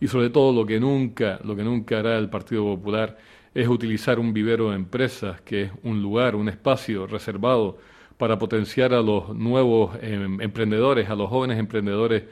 y 0.00 0.08
sobre 0.08 0.28
todo 0.28 0.52
lo 0.52 0.66
que 0.66 0.78
nunca, 0.78 1.40
lo 1.42 1.56
que 1.56 1.64
nunca 1.64 1.98
hará 2.00 2.18
el 2.18 2.28
Partido 2.28 2.64
Popular 2.64 3.16
es 3.54 3.66
utilizar 3.68 4.18
un 4.18 4.34
vivero 4.34 4.70
de 4.70 4.76
empresas, 4.76 5.40
que 5.40 5.62
es 5.62 5.72
un 5.82 6.02
lugar, 6.02 6.36
un 6.36 6.50
espacio 6.50 7.06
reservado 7.06 7.78
para 8.18 8.38
potenciar 8.38 8.92
a 8.92 9.00
los 9.00 9.34
nuevos 9.34 9.96
em, 10.02 10.40
emprendedores, 10.42 11.08
a 11.08 11.14
los 11.14 11.30
jóvenes 11.30 11.58
emprendedores 11.58 12.24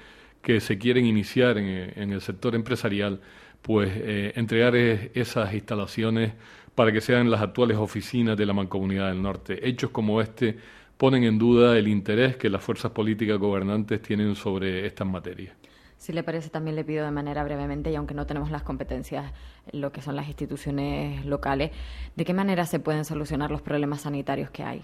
que 0.44 0.60
se 0.60 0.78
quieren 0.78 1.06
iniciar 1.06 1.56
en, 1.58 2.12
el 2.12 2.20
sector 2.20 2.54
empresarial, 2.54 3.20
pues 3.62 3.90
eh, 3.94 4.32
entregar 4.36 4.76
esas 4.76 5.54
instalaciones 5.54 6.34
para 6.74 6.92
que 6.92 7.00
sean 7.00 7.30
las 7.30 7.40
actuales 7.40 7.78
oficinas 7.78 8.36
de 8.36 8.44
la 8.44 8.52
Mancomunidad 8.52 9.08
del 9.08 9.22
Norte. 9.22 9.66
Hechos 9.66 9.90
como 9.90 10.20
este 10.20 10.58
ponen 10.98 11.24
en 11.24 11.38
duda 11.38 11.78
el 11.78 11.88
interés 11.88 12.36
que 12.36 12.50
las 12.50 12.62
fuerzas 12.62 12.92
políticas 12.92 13.38
gobernantes 13.38 14.02
tienen 14.02 14.34
sobre 14.34 14.86
estas 14.86 15.06
materias. 15.06 15.56
Si 15.96 16.12
le 16.12 16.22
parece, 16.22 16.50
también 16.50 16.76
le 16.76 16.84
pido 16.84 17.06
de 17.06 17.10
manera 17.10 17.42
brevemente, 17.42 17.90
y 17.90 17.94
aunque 17.94 18.12
no 18.12 18.26
tenemos 18.26 18.50
las 18.50 18.62
competencias 18.62 19.32
en 19.72 19.80
lo 19.80 19.92
que 19.92 20.02
son 20.02 20.14
las 20.14 20.28
instituciones 20.28 21.24
locales, 21.24 21.70
¿de 22.14 22.24
qué 22.26 22.34
manera 22.34 22.66
se 22.66 22.80
pueden 22.80 23.06
solucionar 23.06 23.50
los 23.50 23.62
problemas 23.62 24.02
sanitarios 24.02 24.50
que 24.50 24.62
hay? 24.62 24.82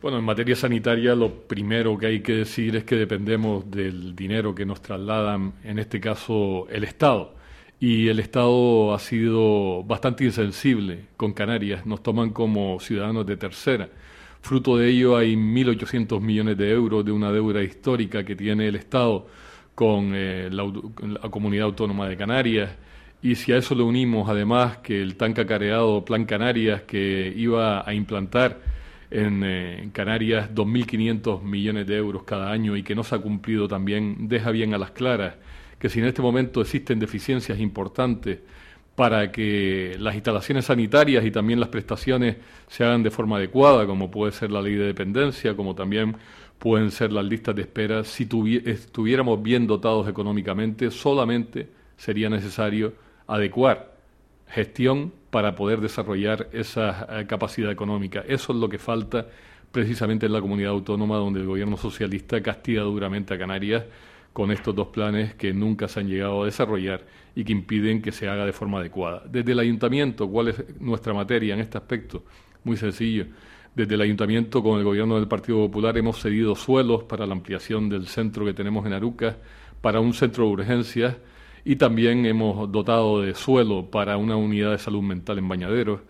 Bueno, 0.00 0.18
en 0.18 0.24
materia 0.24 0.54
sanitaria 0.54 1.16
lo 1.16 1.28
primero 1.48 1.98
que 1.98 2.06
hay 2.06 2.20
que 2.20 2.32
decir 2.32 2.76
es 2.76 2.84
que 2.84 2.94
dependemos 2.94 3.68
del 3.68 4.14
dinero 4.14 4.54
que 4.54 4.64
nos 4.64 4.80
trasladan, 4.80 5.54
en 5.64 5.80
este 5.80 6.00
caso, 6.00 6.68
el 6.70 6.84
Estado. 6.84 7.34
Y 7.80 8.06
el 8.06 8.20
Estado 8.20 8.94
ha 8.94 9.00
sido 9.00 9.82
bastante 9.82 10.22
insensible 10.24 11.06
con 11.16 11.32
Canarias, 11.32 11.84
nos 11.84 12.00
toman 12.04 12.30
como 12.30 12.78
ciudadanos 12.78 13.26
de 13.26 13.36
tercera. 13.36 13.88
Fruto 14.40 14.76
de 14.76 14.88
ello 14.88 15.16
hay 15.16 15.34
1.800 15.34 16.20
millones 16.20 16.56
de 16.56 16.70
euros 16.70 17.04
de 17.04 17.10
una 17.10 17.32
deuda 17.32 17.60
histórica 17.64 18.24
que 18.24 18.36
tiene 18.36 18.68
el 18.68 18.76
Estado 18.76 19.26
con 19.74 20.12
eh, 20.14 20.48
la, 20.52 21.28
Comunidad 21.28 21.66
Autónoma 21.66 22.08
de 22.08 22.16
Canarias. 22.16 22.70
Y 23.20 23.34
si 23.34 23.52
a 23.52 23.56
eso 23.56 23.74
le 23.74 23.82
unimos 23.82 24.28
además 24.28 24.78
que 24.78 25.02
el 25.02 25.16
tan 25.16 25.32
cacareado 25.32 26.04
Plan 26.04 26.24
Canarias 26.24 26.82
que 26.82 27.32
iba 27.36 27.88
a 27.88 27.94
implantar 27.94 28.78
eh, 29.10 29.80
en, 29.82 29.90
Canarias 29.90 30.50
2.500 30.54 31.42
millones 31.42 31.86
de 31.86 31.96
euros 31.96 32.24
cada 32.24 32.50
año 32.50 32.76
y 32.76 32.82
que 32.82 32.94
no 32.94 33.04
se 33.04 33.14
ha 33.14 33.18
cumplido 33.18 33.68
también, 33.68 34.28
deja 34.28 34.50
bien 34.50 34.74
a 34.74 34.78
las 34.78 34.90
claras 34.90 35.34
que 35.78 35.88
si 35.88 36.00
en 36.00 36.06
este 36.06 36.22
momento 36.22 36.60
existen 36.60 36.98
deficiencias 36.98 37.58
importantes 37.60 38.40
para 38.94 39.30
que 39.30 39.94
las 40.00 40.16
instalaciones 40.16 40.64
sanitarias 40.64 41.24
y 41.24 41.30
también 41.30 41.60
las 41.60 41.68
prestaciones 41.68 42.36
se 42.66 42.84
hagan 42.84 43.04
de 43.04 43.12
forma 43.12 43.36
adecuada, 43.36 43.86
como 43.86 44.10
puede 44.10 44.32
ser 44.32 44.50
la 44.50 44.60
ley 44.60 44.74
de 44.74 44.86
dependencia, 44.86 45.54
como 45.54 45.76
también 45.76 46.16
pueden 46.58 46.90
ser 46.90 47.12
las 47.12 47.24
listas 47.24 47.54
de 47.54 47.62
espera, 47.62 48.02
si 48.02 48.28
estuviéramos 48.64 49.40
bien 49.40 49.68
dotados 49.68 50.08
económicamente, 50.08 50.90
solamente 50.90 51.68
sería 51.96 52.28
necesario 52.28 52.94
adecuar 53.28 53.87
gestión 54.48 55.12
para 55.30 55.54
poder 55.54 55.80
desarrollar 55.80 56.48
esa 56.52 57.06
eh, 57.10 57.26
capacidad 57.26 57.70
económica. 57.70 58.24
Eso 58.26 58.52
es 58.52 58.58
lo 58.58 58.68
que 58.68 58.78
falta 58.78 59.26
precisamente 59.70 60.26
en 60.26 60.32
la 60.32 60.40
comunidad 60.40 60.70
autónoma 60.70 61.16
donde 61.16 61.40
el 61.40 61.46
gobierno 61.46 61.76
socialista 61.76 62.42
castiga 62.42 62.82
duramente 62.82 63.34
a 63.34 63.38
Canarias 63.38 63.84
con 64.32 64.50
estos 64.50 64.74
dos 64.74 64.88
planes 64.88 65.34
que 65.34 65.52
nunca 65.52 65.88
se 65.88 66.00
han 66.00 66.08
llegado 66.08 66.42
a 66.42 66.46
desarrollar 66.46 67.04
y 67.34 67.44
que 67.44 67.52
impiden 67.52 68.00
que 68.00 68.12
se 68.12 68.28
haga 68.28 68.46
de 68.46 68.52
forma 68.52 68.78
adecuada. 68.78 69.22
Desde 69.28 69.52
el 69.52 69.58
ayuntamiento, 69.58 70.28
¿cuál 70.28 70.48
es 70.48 70.80
nuestra 70.80 71.12
materia 71.12 71.54
en 71.54 71.60
este 71.60 71.76
aspecto? 71.76 72.24
Muy 72.64 72.76
sencillo. 72.76 73.26
Desde 73.74 73.94
el 73.94 74.00
ayuntamiento, 74.00 74.62
con 74.62 74.78
el 74.78 74.84
gobierno 74.84 75.16
del 75.16 75.28
Partido 75.28 75.58
Popular, 75.58 75.96
hemos 75.98 76.20
cedido 76.20 76.54
suelos 76.54 77.04
para 77.04 77.26
la 77.26 77.32
ampliación 77.32 77.88
del 77.88 78.06
centro 78.06 78.44
que 78.44 78.54
tenemos 78.54 78.86
en 78.86 78.92
Arucas, 78.92 79.36
para 79.80 80.00
un 80.00 80.14
centro 80.14 80.44
de 80.44 80.50
urgencias 80.50 81.16
y 81.68 81.76
también 81.76 82.24
hemos 82.24 82.72
dotado 82.72 83.20
de 83.20 83.34
suelo 83.34 83.90
para 83.90 84.16
una 84.16 84.36
unidad 84.36 84.70
de 84.70 84.78
salud 84.78 85.02
mental 85.02 85.36
en 85.36 85.48
Bañaderos. 85.48 86.00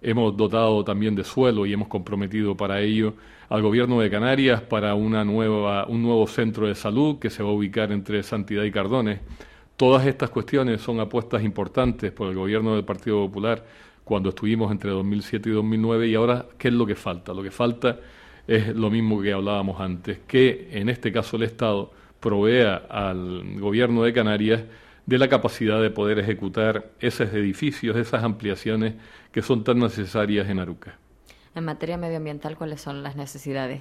Hemos 0.00 0.36
dotado 0.36 0.84
también 0.84 1.16
de 1.16 1.24
suelo 1.24 1.66
y 1.66 1.72
hemos 1.72 1.88
comprometido 1.88 2.56
para 2.56 2.80
ello 2.80 3.14
al 3.48 3.60
Gobierno 3.62 3.98
de 3.98 4.10
Canarias 4.10 4.60
para 4.60 4.94
una 4.94 5.24
nueva, 5.24 5.86
un 5.88 6.04
nuevo 6.04 6.24
centro 6.28 6.68
de 6.68 6.76
salud 6.76 7.18
que 7.18 7.30
se 7.30 7.42
va 7.42 7.48
a 7.48 7.52
ubicar 7.52 7.90
entre 7.90 8.22
Santidad 8.22 8.62
y 8.62 8.70
Cardones. 8.70 9.18
Todas 9.76 10.06
estas 10.06 10.30
cuestiones 10.30 10.82
son 10.82 11.00
apuestas 11.00 11.42
importantes 11.42 12.12
por 12.12 12.28
el 12.28 12.36
Gobierno 12.36 12.76
del 12.76 12.84
Partido 12.84 13.26
Popular 13.26 13.64
cuando 14.04 14.28
estuvimos 14.28 14.70
entre 14.70 14.90
2007 14.90 15.48
y 15.48 15.52
2009 15.52 16.06
y 16.06 16.14
ahora, 16.14 16.46
¿qué 16.56 16.68
es 16.68 16.74
lo 16.74 16.86
que 16.86 16.94
falta? 16.94 17.34
Lo 17.34 17.42
que 17.42 17.50
falta 17.50 17.98
es 18.46 18.68
lo 18.68 18.88
mismo 18.88 19.20
que 19.20 19.32
hablábamos 19.32 19.80
antes, 19.80 20.20
que 20.28 20.68
en 20.70 20.88
este 20.88 21.10
caso 21.10 21.36
el 21.36 21.42
Estado 21.42 21.90
provea 22.20 22.86
al 22.88 23.58
Gobierno 23.58 24.04
de 24.04 24.12
Canarias 24.12 24.62
de 25.08 25.16
la 25.16 25.28
capacidad 25.28 25.80
de 25.80 25.88
poder 25.88 26.18
ejecutar 26.18 26.90
esos 27.00 27.32
edificios, 27.32 27.96
esas 27.96 28.22
ampliaciones 28.24 28.92
que 29.32 29.40
son 29.40 29.64
tan 29.64 29.78
necesarias 29.78 30.50
en 30.50 30.58
Aruca. 30.58 30.98
En 31.54 31.64
materia 31.64 31.96
medioambiental, 31.96 32.58
¿cuáles 32.58 32.82
son 32.82 33.02
las 33.02 33.16
necesidades? 33.16 33.80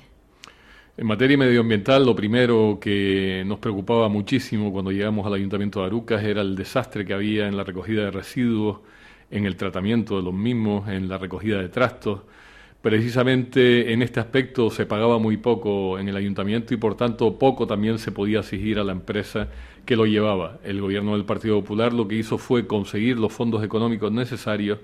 En 0.96 1.06
materia 1.06 1.38
medioambiental, 1.38 2.06
lo 2.06 2.16
primero 2.16 2.78
que 2.80 3.44
nos 3.46 3.60
preocupaba 3.60 4.08
muchísimo 4.08 4.72
cuando 4.72 4.90
llegamos 4.90 5.28
al 5.28 5.34
Ayuntamiento 5.34 5.82
de 5.82 5.88
Arucas 5.88 6.24
era 6.24 6.40
el 6.40 6.56
desastre 6.56 7.04
que 7.04 7.14
había 7.14 7.50
en 7.50 7.58
la 7.58 7.66
recogida 7.66 8.06
de 8.06 8.12
residuos, 8.12 8.80
en 9.30 9.46
el 9.46 9.58
tratamiento 9.58 10.16
de 10.16 10.24
los 10.24 10.34
mismos, 10.34 10.88
en 10.88 11.10
la 11.10 11.18
recogida 11.18 11.60
de 11.60 11.68
trastos. 11.68 12.22
Precisamente 12.82 13.92
en 13.92 14.02
este 14.02 14.20
aspecto 14.20 14.70
se 14.70 14.86
pagaba 14.86 15.18
muy 15.18 15.38
poco 15.38 15.98
en 15.98 16.08
el 16.08 16.16
ayuntamiento 16.16 16.74
y 16.74 16.78
por 16.78 16.96
tanto 16.96 17.38
poco 17.40 17.66
también 17.66 17.98
se 17.98 18.12
podía 18.12 18.40
exigir 18.40 18.78
a 18.80 18.84
la 18.84 18.92
empresa 18.92 19.50
que 19.86 19.96
lo 19.96 20.06
llevaba. 20.06 20.60
El 20.64 20.80
gobierno 20.80 21.14
del 21.14 21.26
Partido 21.26 21.60
Popular 21.60 21.92
lo 21.92 22.08
que 22.08 22.16
hizo 22.16 22.38
fue 22.38 22.68
conseguir 22.68 23.18
los 23.18 23.34
fondos 23.34 23.64
económicos 23.64 24.12
necesarios 24.12 24.80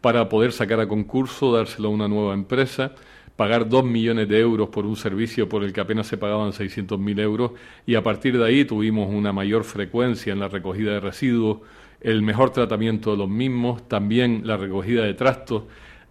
para 0.00 0.28
poder 0.28 0.52
sacar 0.52 0.80
a 0.80 0.88
concurso, 0.88 1.52
dárselo 1.52 1.88
a 1.88 1.92
una 1.92 2.08
nueva 2.08 2.34
empresa, 2.34 2.92
pagar 3.36 3.68
dos 3.68 3.84
millones 3.84 4.28
de 4.28 4.40
euros 4.40 4.68
por 4.70 4.84
un 4.84 4.96
servicio 4.96 5.48
por 5.48 5.62
el 5.62 5.72
que 5.72 5.80
apenas 5.80 6.08
se 6.08 6.16
pagaban 6.16 6.52
600.000 6.52 7.20
euros 7.20 7.52
y 7.86 7.94
a 7.94 8.02
partir 8.02 8.36
de 8.36 8.44
ahí 8.44 8.64
tuvimos 8.64 9.08
una 9.08 9.32
mayor 9.32 9.64
frecuencia 9.64 10.32
en 10.32 10.40
la 10.40 10.48
recogida 10.48 10.92
de 10.92 11.00
residuos, 11.00 11.58
el 12.00 12.22
mejor 12.22 12.50
tratamiento 12.50 13.12
de 13.12 13.18
los 13.18 13.28
mismos, 13.28 13.86
también 13.88 14.42
la 14.44 14.56
recogida 14.56 15.04
de 15.04 15.14
trastos, 15.14 15.64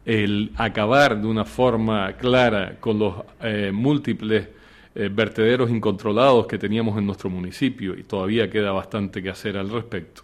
el 0.05 0.51
acabar 0.55 1.19
de 1.19 1.27
una 1.27 1.45
forma 1.45 2.13
clara 2.13 2.77
con 2.79 2.99
los 2.99 3.15
eh, 3.41 3.71
múltiples 3.73 4.47
eh, 4.93 5.09
vertederos 5.11 5.69
incontrolados 5.69 6.45
que 6.47 6.57
teníamos 6.57 6.97
en 6.97 7.05
nuestro 7.05 7.29
municipio 7.29 7.97
y 7.97 8.03
todavía 8.03 8.49
queda 8.49 8.71
bastante 8.71 9.21
que 9.21 9.29
hacer 9.29 9.57
al 9.57 9.69
respecto. 9.69 10.21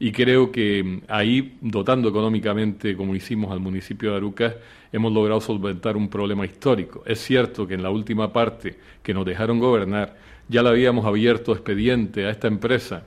Y 0.00 0.12
creo 0.12 0.50
que 0.50 0.82
mm, 0.82 1.02
ahí, 1.08 1.56
dotando 1.60 2.08
económicamente, 2.08 2.96
como 2.96 3.14
hicimos 3.14 3.52
al 3.52 3.60
municipio 3.60 4.10
de 4.10 4.16
Arucas, 4.16 4.54
hemos 4.92 5.12
logrado 5.12 5.40
solventar 5.40 5.96
un 5.96 6.08
problema 6.08 6.44
histórico. 6.44 7.02
Es 7.06 7.20
cierto 7.20 7.66
que 7.66 7.74
en 7.74 7.82
la 7.82 7.90
última 7.90 8.32
parte 8.32 8.76
que 9.02 9.14
nos 9.14 9.24
dejaron 9.24 9.60
gobernar, 9.60 10.16
ya 10.48 10.62
le 10.62 10.70
habíamos 10.70 11.06
abierto 11.06 11.52
expediente 11.52 12.26
a 12.26 12.30
esta 12.30 12.48
empresa 12.48 13.04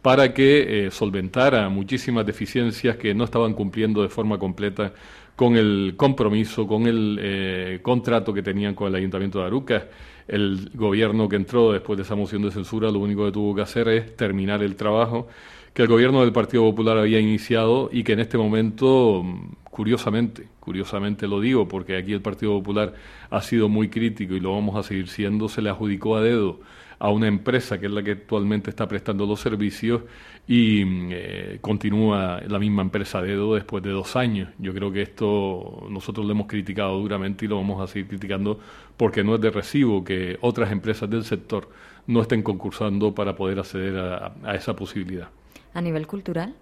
para 0.00 0.32
que 0.32 0.86
eh, 0.86 0.90
solventara 0.90 1.68
muchísimas 1.68 2.24
deficiencias 2.24 2.96
que 2.96 3.12
no 3.12 3.24
estaban 3.24 3.54
cumpliendo 3.54 4.02
de 4.02 4.08
forma 4.08 4.38
completa 4.38 4.94
con 5.36 5.56
el 5.56 5.94
compromiso, 5.96 6.66
con 6.66 6.86
el 6.86 7.18
eh, 7.20 7.78
contrato 7.82 8.32
que 8.32 8.42
tenían 8.42 8.74
con 8.74 8.88
el 8.88 8.94
Ayuntamiento 8.94 9.38
de 9.38 9.44
Arucas. 9.44 9.84
El 10.26 10.70
gobierno 10.74 11.28
que 11.28 11.36
entró 11.36 11.72
después 11.72 11.96
de 11.98 12.02
esa 12.02 12.16
moción 12.16 12.42
de 12.42 12.50
censura 12.50 12.90
lo 12.90 12.98
único 12.98 13.24
que 13.26 13.32
tuvo 13.32 13.54
que 13.54 13.62
hacer 13.62 13.88
es 13.88 14.16
terminar 14.16 14.62
el 14.62 14.74
trabajo 14.74 15.28
que 15.76 15.82
el 15.82 15.88
gobierno 15.88 16.22
del 16.22 16.32
Partido 16.32 16.62
Popular 16.62 16.96
había 16.96 17.20
iniciado 17.20 17.90
y 17.92 18.02
que 18.02 18.14
en 18.14 18.20
este 18.20 18.38
momento, 18.38 19.22
curiosamente, 19.64 20.48
curiosamente 20.58 21.28
lo 21.28 21.38
digo, 21.38 21.68
porque 21.68 21.98
aquí 21.98 22.14
el 22.14 22.22
Partido 22.22 22.52
Popular 22.52 22.94
ha 23.28 23.42
sido 23.42 23.68
muy 23.68 23.90
crítico 23.90 24.32
y 24.32 24.40
lo 24.40 24.54
vamos 24.54 24.74
a 24.76 24.82
seguir 24.82 25.08
siendo, 25.08 25.50
se 25.50 25.60
le 25.60 25.68
adjudicó 25.68 26.16
a 26.16 26.22
dedo 26.22 26.60
a 26.98 27.10
una 27.10 27.28
empresa 27.28 27.78
que 27.78 27.84
es 27.84 27.92
la 27.92 28.02
que 28.02 28.12
actualmente 28.12 28.70
está 28.70 28.88
prestando 28.88 29.26
los 29.26 29.38
servicios 29.38 30.00
y 30.48 30.84
eh, 31.12 31.58
continúa 31.60 32.40
la 32.46 32.58
misma 32.58 32.82
empresa 32.82 33.20
dedo 33.20 33.54
después 33.54 33.82
de 33.82 33.90
dos 33.90 34.14
años. 34.14 34.50
Yo 34.58 34.72
creo 34.72 34.92
que 34.92 35.02
esto 35.02 35.86
nosotros 35.90 36.24
lo 36.24 36.32
hemos 36.32 36.46
criticado 36.46 36.98
duramente 37.00 37.44
y 37.44 37.48
lo 37.48 37.56
vamos 37.56 37.82
a 37.82 37.92
seguir 37.92 38.08
criticando 38.08 38.60
porque 38.96 39.24
no 39.24 39.34
es 39.34 39.40
de 39.40 39.50
recibo 39.50 40.04
que 40.04 40.38
otras 40.40 40.70
empresas 40.70 41.10
del 41.10 41.24
sector 41.24 41.68
no 42.06 42.22
estén 42.22 42.42
concursando 42.42 43.12
para 43.12 43.34
poder 43.34 43.58
acceder 43.58 43.98
a, 43.98 44.54
esa 44.54 44.76
posibilidad. 44.76 45.28
¿A 45.74 45.80
nivel 45.80 46.06
cultural? 46.06 46.54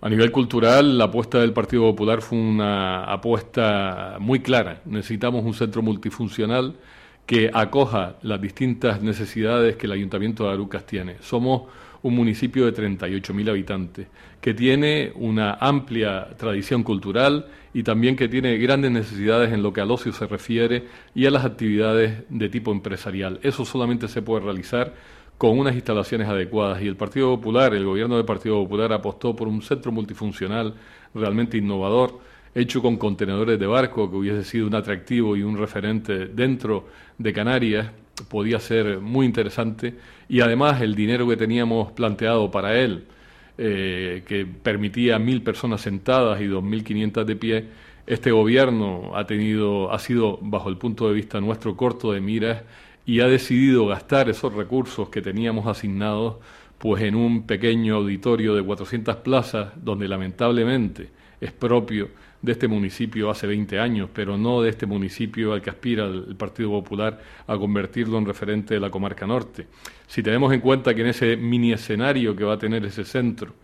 A 0.00 0.08
nivel 0.08 0.30
cultural, 0.30 0.98
la 0.98 1.04
apuesta 1.04 1.38
del 1.38 1.52
Partido 1.52 1.82
Popular 1.82 2.22
fue 2.22 2.38
una 2.38 3.04
apuesta 3.04 4.16
muy 4.20 4.40
clara. 4.40 4.80
Necesitamos 4.84 5.44
un 5.44 5.54
centro 5.54 5.82
multifuncional 5.82 6.76
que 7.26 7.50
acoja 7.52 8.16
las 8.22 8.40
distintas 8.40 9.00
necesidades 9.02 9.76
que 9.76 9.86
el 9.86 9.92
Ayuntamiento 9.92 10.44
de 10.44 10.52
Arucas 10.52 10.86
tiene. 10.86 11.16
Somos 11.20 11.62
un 12.02 12.14
municipio 12.14 12.70
de 12.70 12.74
38.000 12.74 13.50
habitantes, 13.50 14.06
que 14.40 14.54
tiene 14.54 15.12
una 15.14 15.54
amplia 15.54 16.28
tradición 16.36 16.82
cultural 16.82 17.46
y 17.72 17.82
también 17.82 18.16
que 18.16 18.28
tiene 18.28 18.58
grandes 18.58 18.90
necesidades 18.90 19.52
en 19.52 19.62
lo 19.62 19.72
que 19.72 19.80
al 19.80 19.90
ocio 19.90 20.12
se 20.12 20.26
refiere 20.26 20.84
y 21.14 21.26
a 21.26 21.30
las 21.30 21.44
actividades 21.44 22.24
de 22.28 22.48
tipo 22.48 22.72
empresarial. 22.72 23.38
Eso 23.42 23.64
solamente 23.64 24.08
se 24.08 24.22
puede 24.22 24.44
realizar 24.44 24.94
con 25.38 25.58
unas 25.58 25.74
instalaciones 25.74 26.28
adecuadas. 26.28 26.82
Y 26.82 26.86
el 26.86 26.96
Partido 26.96 27.34
Popular, 27.36 27.74
el 27.74 27.84
gobierno 27.84 28.16
del 28.16 28.24
Partido 28.24 28.62
Popular 28.62 28.92
apostó 28.92 29.34
por 29.34 29.48
un 29.48 29.62
centro 29.62 29.90
multifuncional 29.90 30.74
realmente 31.14 31.56
innovador, 31.56 32.20
hecho 32.54 32.82
con 32.82 32.96
contenedores 32.96 33.58
de 33.58 33.66
barco, 33.66 34.10
que 34.10 34.16
hubiese 34.16 34.44
sido 34.44 34.66
un 34.66 34.74
atractivo 34.74 35.36
y 35.36 35.42
un 35.42 35.56
referente 35.56 36.26
dentro 36.26 36.86
de 37.18 37.32
Canarias, 37.32 37.90
podía 38.28 38.60
ser 38.60 39.00
muy 39.00 39.26
interesante. 39.26 39.94
Y 40.32 40.40
además 40.40 40.80
el 40.80 40.94
dinero 40.94 41.28
que 41.28 41.36
teníamos 41.36 41.92
planteado 41.92 42.50
para 42.50 42.78
él, 42.80 43.04
eh, 43.58 44.22
que 44.26 44.46
permitía 44.46 45.18
mil 45.18 45.42
personas 45.42 45.82
sentadas 45.82 46.40
y 46.40 46.46
dos 46.46 46.64
mil 46.64 46.82
quinientas 46.82 47.26
de 47.26 47.36
pie, 47.36 47.66
este 48.06 48.30
gobierno 48.30 49.14
ha 49.14 49.26
tenido, 49.26 49.92
ha 49.92 49.98
sido, 49.98 50.38
bajo 50.40 50.70
el 50.70 50.78
punto 50.78 51.06
de 51.06 51.12
vista 51.12 51.38
nuestro, 51.38 51.76
corto 51.76 52.12
de 52.12 52.22
miras 52.22 52.62
y 53.04 53.20
ha 53.20 53.26
decidido 53.26 53.86
gastar 53.86 54.30
esos 54.30 54.54
recursos 54.54 55.10
que 55.10 55.20
teníamos 55.20 55.66
asignados 55.66 56.36
pues 56.78 57.02
en 57.02 57.14
un 57.14 57.46
pequeño 57.46 57.96
auditorio 57.96 58.54
de 58.54 58.62
400 58.62 59.16
plazas 59.16 59.72
donde 59.76 60.08
lamentablemente 60.08 61.10
es 61.42 61.52
propio 61.52 62.08
de 62.42 62.52
este 62.52 62.68
municipio 62.68 63.30
hace 63.30 63.46
20 63.46 63.78
años, 63.78 64.10
pero 64.12 64.36
no 64.36 64.60
de 64.60 64.70
este 64.70 64.84
municipio 64.84 65.52
al 65.52 65.62
que 65.62 65.70
aspira 65.70 66.06
el 66.06 66.36
Partido 66.36 66.70
Popular 66.70 67.20
a 67.46 67.56
convertirlo 67.56 68.18
en 68.18 68.26
referente 68.26 68.74
de 68.74 68.80
la 68.80 68.90
comarca 68.90 69.26
norte. 69.26 69.68
Si 70.06 70.22
tenemos 70.22 70.52
en 70.52 70.60
cuenta 70.60 70.94
que 70.94 71.02
en 71.02 71.06
ese 71.06 71.36
mini 71.36 71.72
escenario 71.72 72.34
que 72.34 72.44
va 72.44 72.54
a 72.54 72.58
tener 72.58 72.84
ese 72.84 73.04
centro 73.04 73.54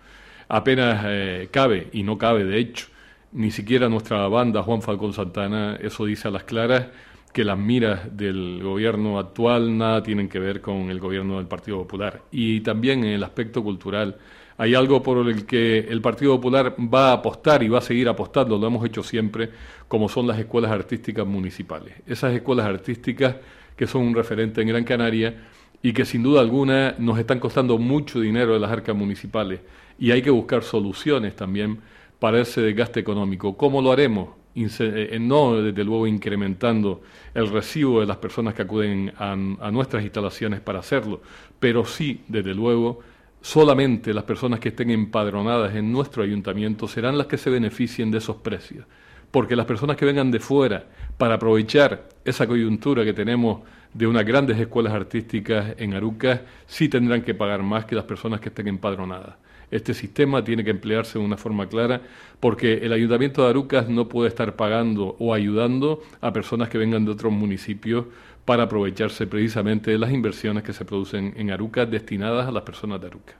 apenas 0.49 1.05
eh, 1.07 1.49
cabe, 1.51 1.89
y 1.93 2.05
no 2.05 2.17
cabe 2.17 2.45
de 2.45 2.59
hecho, 2.59 2.87
ni 3.33 3.51
siquiera 3.51 3.89
nuestra 3.89 4.27
banda 4.29 4.63
Juan 4.63 4.81
Falcón 4.81 5.13
Santana, 5.13 5.77
eso 5.81 6.07
dice 6.07 6.29
a 6.29 6.31
las 6.31 6.45
claras, 6.45 6.87
que 7.33 7.45
las 7.45 7.59
miras 7.59 8.17
del 8.17 8.63
gobierno 8.63 9.19
actual 9.19 9.77
nada 9.77 10.03
tienen 10.03 10.29
que 10.29 10.39
ver 10.39 10.61
con 10.61 10.91
el 10.91 10.99
gobierno 10.99 11.37
del 11.37 11.47
Partido 11.47 11.79
Popular. 11.79 12.23
Y 12.31 12.61
también 12.61 13.05
en 13.05 13.11
el 13.11 13.23
aspecto 13.23 13.63
cultural 13.63 14.17
hay 14.59 14.75
algo 14.75 15.03
por 15.03 15.27
el 15.27 15.47
que 15.47 15.79
el 15.79 16.01
Partido 16.01 16.37
Popular 16.37 16.77
va 16.79 17.11
a 17.11 17.13
apostar 17.15 17.63
y 17.63 17.69
va 17.69 17.79
a 17.79 17.81
seguir 17.81 18.09
apostando, 18.09 18.59
lo 18.59 18.67
hemos 18.67 18.85
hecho 18.85 19.03
siempre, 19.03 19.51
como 19.87 20.09
son 20.09 20.27
las 20.27 20.39
escuelas 20.39 20.71
artísticas 20.71 21.27
municipales. 21.27 21.95
Esas 22.07 22.35
escuelas 22.35 22.67
artísticas 22.67 23.37
que 23.77 23.87
son 23.87 24.03
un 24.03 24.15
referente 24.15 24.61
en 24.61 24.69
Gran 24.69 24.85
Canaria 24.85 25.35
y 25.81 25.93
que 25.93 26.05
sin 26.05 26.23
duda 26.23 26.41
alguna 26.41 26.95
nos 26.99 27.19
están 27.19 27.39
costando 27.39 27.79
mucho 27.79 28.21
dinero 28.21 28.53
de 28.53 28.61
las 28.61 28.71
arcas 28.71 28.97
municipales 28.97 29.61
y 29.99 30.11
hay 30.11 30.23
que 30.23 30.31
buscar 30.31 30.63
soluciones 30.63 31.37
también 31.37 31.79
para 32.19 32.41
ese 32.41 32.61
desgaste 32.61 33.01
económico. 33.01 33.57
¿Cómo 33.57 33.81
lo 33.81 33.93
haremos? 33.93 34.31
Eh, 34.55 35.19
no 35.21 35.63
desde 35.63 35.85
luego 35.85 36.07
incrementando 36.09 37.03
el 37.33 37.49
recibo 37.49 38.01
de 38.01 38.07
las 38.07 38.17
personas 38.17 38.55
que 38.55 38.63
acuden 38.63 39.13
a, 39.17 39.37
nuestras 39.71 40.03
instalaciones 40.03 40.61
para 40.61 40.81
hacerlo, 40.81 41.21
pero 41.61 41.85
sí, 41.85 42.23
desde 42.27 42.55
luego, 42.55 43.01
solamente 43.41 44.13
las 44.13 44.25
personas 44.25 44.61
que 44.61 44.71
estén 44.71 44.91
empadronadas 44.91 45.75
en 45.75 45.93
nuestro 45.93 46.23
ayuntamiento 46.23 46.89
serán 46.89 47.19
las 47.19 47.27
que 47.27 47.39
se 47.39 47.51
beneficien 47.51 48.11
de 48.11 48.19
esos 48.19 48.37
precios, 48.37 48.87
porque 49.31 49.57
las 49.57 49.67
personas 49.67 49.97
que 49.97 50.05
vengan 50.05 50.31
de 50.31 50.41
fuera 50.41 50.87
para 51.17 51.35
aprovechar 51.35 52.09
esa 52.25 52.47
coyuntura 52.47 53.05
que 53.05 53.13
tenemos 53.13 53.63
de 53.95 54.07
unas 54.07 54.25
grandes 54.25 54.59
escuelas 54.59 54.93
artísticas 54.93 55.75
en 55.79 55.95
Arucas, 55.95 56.41
sí 56.67 56.89
tendrán 56.89 57.23
que 57.23 57.35
pagar 57.35 57.63
más 57.63 57.85
que 57.85 57.95
las 57.95 58.05
personas 58.05 58.41
que 58.41 58.49
estén 58.49 58.69
empadronadas. 58.69 59.37
Este 59.71 59.93
sistema 59.95 60.43
tiene 60.43 60.65
que 60.65 60.71
emplearse 60.71 61.19
de 61.19 61.25
una 61.25 61.37
forma 61.37 61.69
clara 61.69 62.01
porque 62.41 62.75
el 62.79 62.93
Ayuntamiento 62.93 63.43
de 63.43 63.51
Arucas 63.51 63.89
no 63.89 64.09
puede 64.09 64.29
estar 64.29 64.57
pagando 64.57 65.17
o 65.19 65.35
ayudando 65.35 66.03
a 66.21 66.33
personas 66.33 66.69
que 66.69 66.79
vengan 66.79 67.05
de 67.05 67.13
otros 67.13 67.33
municipios 67.33 68.07
para 68.45 68.63
aprovecharse 68.63 69.27
precisamente 69.27 69.91
de 69.91 69.99
las 69.99 70.11
inversiones 70.11 70.63
que 70.63 70.73
se 70.73 70.85
producen 70.85 71.35
en 71.37 71.51
Arucas 71.51 71.91
destinadas 71.91 72.49
a 72.49 72.51
las 72.51 72.63
personas 72.63 73.01
de 73.01 73.09
Arucas. 73.09 73.37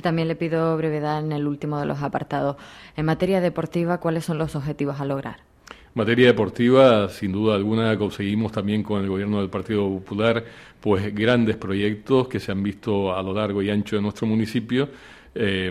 También 0.00 0.28
le 0.28 0.36
pido 0.36 0.76
brevedad 0.76 1.24
en 1.24 1.32
el 1.32 1.46
último 1.46 1.78
de 1.78 1.86
los 1.86 2.02
apartados. 2.02 2.56
En 2.96 3.04
materia 3.06 3.40
deportiva, 3.40 3.98
¿cuáles 3.98 4.24
son 4.24 4.38
los 4.38 4.54
objetivos 4.56 5.00
a 5.00 5.04
lograr? 5.04 5.38
En 5.70 5.92
materia 5.94 6.26
deportiva, 6.28 7.08
sin 7.08 7.32
duda 7.32 7.56
alguna, 7.56 7.96
conseguimos 7.98 8.52
también 8.52 8.82
con 8.82 9.02
el 9.02 9.08
gobierno 9.08 9.40
del 9.40 9.50
Partido 9.50 9.88
Popular 9.88 10.44
pues 10.80 11.12
grandes 11.14 11.56
proyectos 11.56 12.28
que 12.28 12.38
se 12.38 12.52
han 12.52 12.62
visto 12.62 13.14
a 13.14 13.22
lo 13.22 13.32
largo 13.32 13.62
y 13.62 13.70
ancho 13.70 13.96
de 13.96 14.02
nuestro 14.02 14.26
municipio 14.26 14.88
eh, 15.34 15.70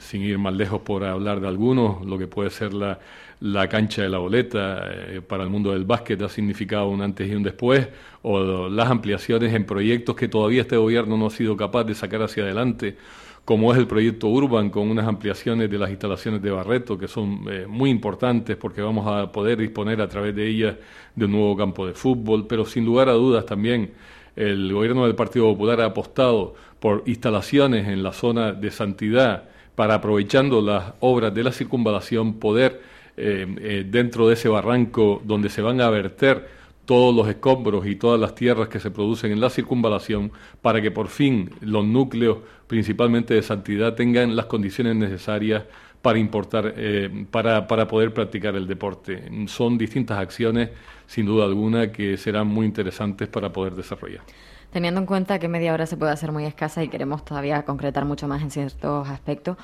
sin 0.00 0.22
ir 0.22 0.38
más 0.38 0.54
lejos 0.54 0.80
por 0.80 1.04
hablar 1.04 1.40
de 1.40 1.48
algunos, 1.48 2.04
lo 2.04 2.18
que 2.18 2.26
puede 2.26 2.50
ser 2.50 2.74
la, 2.74 2.98
la 3.40 3.68
cancha 3.68 4.02
de 4.02 4.08
la 4.08 4.18
boleta 4.18 4.82
eh, 4.90 5.22
para 5.26 5.44
el 5.44 5.50
mundo 5.50 5.72
del 5.72 5.84
básquet 5.84 6.20
ha 6.22 6.28
significado 6.28 6.88
un 6.88 7.00
antes 7.02 7.28
y 7.28 7.34
un 7.34 7.42
después, 7.42 7.88
o 8.22 8.68
las 8.68 8.90
ampliaciones 8.90 9.54
en 9.54 9.64
proyectos 9.64 10.14
que 10.14 10.28
todavía 10.28 10.62
este 10.62 10.76
gobierno 10.76 11.16
no 11.16 11.26
ha 11.26 11.30
sido 11.30 11.56
capaz 11.56 11.84
de 11.84 11.94
sacar 11.94 12.22
hacia 12.22 12.42
adelante, 12.42 12.96
como 13.44 13.72
es 13.72 13.78
el 13.78 13.86
proyecto 13.86 14.28
Urban, 14.28 14.70
con 14.70 14.90
unas 14.90 15.06
ampliaciones 15.06 15.70
de 15.70 15.78
las 15.78 15.90
instalaciones 15.90 16.42
de 16.42 16.50
Barreto, 16.50 16.98
que 16.98 17.08
son 17.08 17.44
eh, 17.50 17.66
muy 17.66 17.90
importantes 17.90 18.56
porque 18.56 18.82
vamos 18.82 19.06
a 19.06 19.32
poder 19.32 19.58
disponer 19.58 20.00
a 20.02 20.08
través 20.08 20.34
de 20.36 20.46
ellas 20.46 20.76
de 21.16 21.24
un 21.24 21.32
nuevo 21.32 21.56
campo 21.56 21.86
de 21.86 21.94
fútbol, 21.94 22.46
pero 22.46 22.66
sin 22.66 22.84
lugar 22.84 23.08
a 23.08 23.12
dudas 23.12 23.46
también 23.46 23.92
el 24.36 24.72
gobierno 24.72 25.04
del 25.04 25.14
Partido 25.14 25.46
Popular 25.46 25.80
ha 25.80 25.86
apostado 25.86 26.54
por 26.80 27.02
instalaciones 27.06 27.86
en 27.88 28.02
la 28.02 28.12
zona 28.12 28.52
de 28.52 28.70
Santidad 28.70 29.44
para, 29.74 29.94
aprovechando 29.94 30.60
las 30.60 30.94
obras 31.00 31.32
de 31.32 31.44
la 31.44 31.52
circunvalación, 31.52 32.34
poder, 32.34 32.82
eh, 33.16 33.46
eh, 33.60 33.86
dentro 33.88 34.26
de 34.26 34.34
ese 34.34 34.48
barranco 34.48 35.22
donde 35.24 35.48
se 35.48 35.62
van 35.62 35.80
a 35.80 35.90
verter 35.90 36.48
todos 36.86 37.14
los 37.14 37.28
escombros 37.28 37.86
y 37.86 37.94
todas 37.94 38.18
las 38.18 38.34
tierras 38.34 38.68
que 38.68 38.80
se 38.80 38.90
producen 38.90 39.30
en 39.30 39.40
la 39.40 39.50
circunvalación, 39.50 40.32
para 40.60 40.82
que 40.82 40.90
por 40.90 41.08
fin 41.08 41.50
los 41.60 41.84
núcleos, 41.84 42.38
principalmente 42.66 43.34
de 43.34 43.42
Santidad, 43.42 43.94
tengan 43.94 44.34
las 44.34 44.46
condiciones 44.46 44.96
necesarias 44.96 45.64
para 46.02 46.18
importar, 46.18 46.74
eh, 46.76 47.26
para, 47.30 47.66
para 47.66 47.86
poder 47.86 48.12
practicar 48.12 48.56
el 48.56 48.66
deporte. 48.66 49.22
Son 49.46 49.78
distintas 49.78 50.18
acciones, 50.18 50.70
sin 51.06 51.26
duda 51.26 51.44
alguna, 51.44 51.92
que 51.92 52.16
serán 52.16 52.48
muy 52.48 52.66
interesantes 52.66 53.28
para 53.28 53.52
poder 53.52 53.74
desarrollar. 53.74 54.22
Teniendo 54.72 55.00
en 55.00 55.06
cuenta 55.06 55.38
que 55.38 55.48
media 55.48 55.74
hora 55.74 55.86
se 55.86 55.96
puede 55.96 56.12
hacer 56.12 56.30
muy 56.30 56.44
escasa 56.44 56.84
y 56.84 56.88
queremos 56.88 57.24
todavía 57.24 57.64
concretar 57.64 58.04
mucho 58.04 58.28
más 58.28 58.42
en 58.42 58.50
ciertos 58.50 59.08
aspectos, 59.08 59.56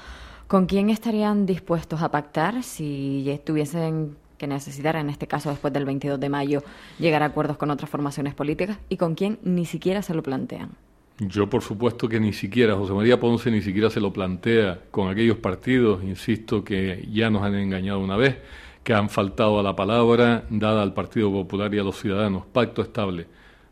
¿con 0.49 0.67
quién 0.67 0.91
estarían 0.91 1.47
dispuestos 1.47 2.03
a 2.03 2.11
pactar 2.11 2.65
si 2.65 3.29
estuviesen 3.31 4.17
que 4.37 4.47
necesitar, 4.47 4.97
en 4.97 5.09
este 5.09 5.27
caso 5.27 5.51
después 5.51 5.73
del 5.73 5.85
22 5.85 6.19
de 6.19 6.29
mayo, 6.29 6.63
llegar 6.99 7.23
a 7.23 7.27
acuerdos 7.27 7.57
con 7.57 7.71
otras 7.71 7.89
formaciones 7.89 8.35
políticas 8.35 8.79
y 8.89 8.97
con 8.97 9.15
quién 9.15 9.39
ni 9.43 9.65
siquiera 9.65 10.03
se 10.03 10.13
lo 10.13 10.23
plantean? 10.23 10.71
Yo, 11.19 11.49
por 11.49 11.63
supuesto 11.63 12.09
que 12.09 12.21
ni 12.21 12.33
siquiera, 12.35 12.75
José 12.75 12.93
María 12.93 13.19
Ponce 13.19 13.51
ni 13.51 13.63
siquiera 13.63 13.89
se 13.89 14.01
lo 14.01 14.13
plantea 14.13 14.81
con 14.91 15.09
aquellos 15.09 15.39
partidos, 15.39 16.03
insisto, 16.05 16.63
que 16.63 17.09
ya 17.11 17.31
nos 17.31 17.43
han 17.43 17.55
engañado 17.55 18.01
una 18.01 18.17
vez, 18.17 18.37
que 18.83 18.93
han 18.93 19.09
faltado 19.09 19.59
a 19.59 19.63
la 19.63 19.75
palabra 19.75 20.45
dada 20.51 20.83
al 20.83 20.93
Partido 20.93 21.31
Popular 21.33 21.73
y 21.75 21.79
a 21.79 21.83
los 21.83 21.99
ciudadanos. 21.99 22.45
Pacto 22.53 22.83
estable. 22.83 23.27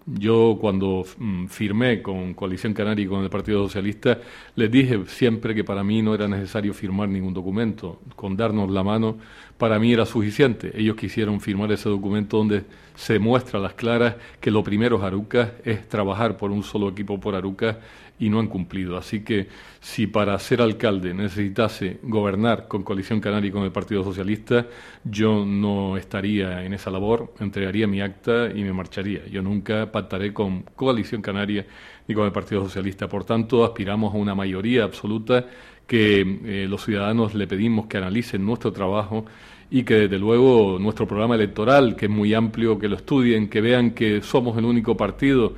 Yo 0.07 0.59
cuando 0.61 1.05
mm, 1.17 1.47
firmé 1.47 2.03
con 2.03 2.35
Coalición 2.35 2.75
Canaria 2.75 3.05
y 3.05 3.09
con 3.09 3.23
el 3.23 3.31
Partido 3.31 3.65
Socialista, 3.65 4.19
les 4.55 4.71
dije 4.71 5.01
siempre 5.07 5.55
que 5.55 5.65
para 5.65 5.83
mí 5.83 6.03
no 6.03 6.15
era 6.15 6.29
necesario 6.29 6.75
firmar 6.75 7.09
ningún 7.09 7.33
documento. 7.33 8.01
Con 8.15 8.37
darnos 8.37 8.71
la 8.71 8.83
mano 8.83 9.17
para 9.57 9.79
mí 9.79 9.93
era 9.93 10.05
suficiente. 10.05 10.73
Ellos 10.75 10.97
quisieron 10.97 11.41
firmar 11.41 11.73
ese 11.73 11.89
documento 11.89 12.37
donde 12.37 12.65
se 12.95 13.19
muestra 13.19 13.59
a 13.59 13.63
las 13.63 13.75
claras 13.75 14.17
que 14.41 14.51
lo 14.51 14.63
primero 14.63 15.03
Arucas, 15.03 15.51
es 15.65 15.89
trabajar 15.89 16.37
por 16.37 16.51
un 16.51 16.63
solo 16.63 16.89
equipo 16.89 17.19
por 17.19 17.35
Arucas 17.35 17.77
y 18.19 18.29
no 18.31 18.39
han 18.39 18.47
cumplido. 18.47 18.97
Así 18.97 19.25
que 19.25 19.49
si 19.81 20.07
para 20.07 20.39
ser 20.39 20.63
alcalde 20.63 21.13
necesitase 21.15 21.99
gobernar 22.03 22.69
con 22.69 22.83
Coalición 22.83 23.21
Canaria 23.21 23.49
y 23.49 23.53
con 23.53 23.65
el 23.65 23.73
Partido 23.73 24.05
Socialista, 24.05 24.67
yo 25.05 25.45
no 25.45 25.97
estaría 25.97 26.65
en 26.65 26.75
esa 26.75 26.91
labor, 26.91 27.35
entregaría 27.41 27.87
mi 27.87 28.01
acta 28.01 28.51
y 28.55 28.63
me 28.63 28.73
marcharía. 28.73 29.27
Yo 29.27 29.43
nunca 29.43 29.91
pactaré 29.91 30.33
con 30.33 30.63
Coalición 30.77 31.23
Canaria 31.23 31.67
ni 32.07 32.15
con 32.15 32.27
el 32.27 32.33
Partido 32.33 32.63
Socialista. 32.63 33.09
Por 33.09 33.25
tanto, 33.25 33.65
aspiramos 33.65 34.15
a 34.15 34.19
una 34.19 34.35
mayoría 34.35 34.85
absoluta 34.85 35.47
que 35.87 36.21
eh, 36.21 36.67
los 36.69 36.85
ciudadanos 36.85 37.35
le 37.35 37.47
pedimos 37.47 37.87
que 37.87 37.99
analicen 37.99 38.45
nuestro 38.45 38.73
trabajo 38.73 39.27
y 39.71 39.83
que 39.85 39.95
desde 39.95 40.19
luego 40.19 40.79
nuestro 40.79 41.07
programa 41.07 41.35
electoral, 41.35 41.97
que 41.97 42.07
es 42.07 42.11
muy 42.11 42.35
amplio, 42.35 42.79
que 42.79 42.89
lo 42.89 42.97
estudien, 42.97 43.49
que 43.49 43.61
vean 43.61 43.93
que 43.93 44.23
somos 44.23 44.57
el 44.59 44.65
único 44.65 44.97
partido 44.97 45.55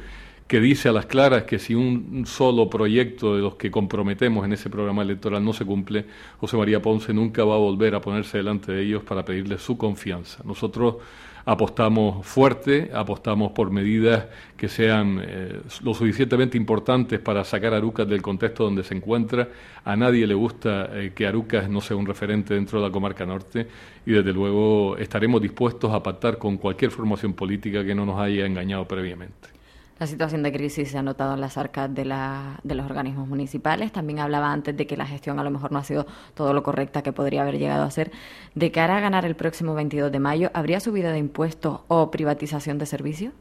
que 0.46 0.60
dice 0.60 0.88
a 0.88 0.92
las 0.92 1.06
claras 1.06 1.42
que 1.42 1.58
si 1.58 1.74
un 1.74 2.24
solo 2.24 2.70
proyecto 2.70 3.34
de 3.34 3.42
los 3.42 3.56
que 3.56 3.70
comprometemos 3.70 4.44
en 4.44 4.52
ese 4.52 4.70
programa 4.70 5.02
electoral 5.02 5.44
no 5.44 5.52
se 5.52 5.64
cumple, 5.64 6.04
José 6.38 6.56
María 6.56 6.80
Ponce 6.80 7.12
nunca 7.12 7.44
va 7.44 7.56
a 7.56 7.58
volver 7.58 7.94
a 7.96 8.00
ponerse 8.00 8.38
delante 8.38 8.70
de 8.72 8.82
ellos 8.82 9.02
para 9.02 9.24
pedirles 9.24 9.62
su 9.62 9.76
confianza. 9.76 10.42
Nosotros 10.44 10.96
apostamos 11.46 12.26
fuerte, 12.26 12.90
apostamos 12.92 13.52
por 13.52 13.70
medidas 13.70 14.26
que 14.56 14.68
sean 14.68 15.22
eh, 15.22 15.60
lo 15.82 15.94
suficientemente 15.94 16.58
importantes 16.58 17.20
para 17.20 17.44
sacar 17.44 17.72
a 17.72 17.76
Arucas 17.76 18.06
del 18.08 18.20
contexto 18.20 18.64
donde 18.64 18.82
se 18.82 18.94
encuentra. 18.94 19.48
A 19.84 19.96
nadie 19.96 20.26
le 20.26 20.34
gusta 20.34 20.90
eh, 20.92 21.12
que 21.14 21.26
Arucas 21.26 21.70
no 21.70 21.80
sea 21.80 21.96
un 21.96 22.04
referente 22.04 22.52
dentro 22.52 22.80
de 22.80 22.88
la 22.88 22.92
comarca 22.92 23.24
norte 23.24 23.68
y 24.04 24.10
desde 24.10 24.32
luego 24.32 24.96
estaremos 24.98 25.40
dispuestos 25.40 25.92
a 25.94 26.02
pactar 26.02 26.36
con 26.36 26.58
cualquier 26.58 26.90
formación 26.90 27.32
política 27.32 27.84
que 27.84 27.94
no 27.94 28.04
nos 28.04 28.20
haya 28.20 28.44
engañado 28.44 28.86
previamente. 28.86 29.55
La 29.98 30.06
situación 30.06 30.42
de 30.42 30.52
crisis 30.52 30.90
se 30.90 30.98
ha 30.98 31.02
notado 31.02 31.34
en 31.34 31.40
las 31.40 31.56
arcas 31.56 31.92
de, 31.94 32.04
la, 32.04 32.60
de 32.62 32.74
los 32.74 32.84
organismos 32.84 33.26
municipales. 33.26 33.92
También 33.92 34.18
hablaba 34.18 34.52
antes 34.52 34.76
de 34.76 34.86
que 34.86 34.94
la 34.94 35.06
gestión 35.06 35.38
a 35.38 35.44
lo 35.44 35.50
mejor 35.50 35.72
no 35.72 35.78
ha 35.78 35.84
sido 35.84 36.06
todo 36.34 36.52
lo 36.52 36.62
correcta 36.62 37.02
que 37.02 37.12
podría 37.12 37.42
haber 37.42 37.58
llegado 37.58 37.82
a 37.82 37.90
ser. 37.90 38.10
De 38.54 38.70
cara 38.70 38.98
a 38.98 39.00
ganar 39.00 39.24
el 39.24 39.36
próximo 39.36 39.74
22 39.74 40.12
de 40.12 40.18
mayo, 40.18 40.50
¿habría 40.52 40.80
subida 40.80 41.12
de 41.12 41.18
impuestos 41.18 41.80
o 41.88 42.10
privatización 42.10 42.76
de 42.76 42.84
servicios? 42.84 43.32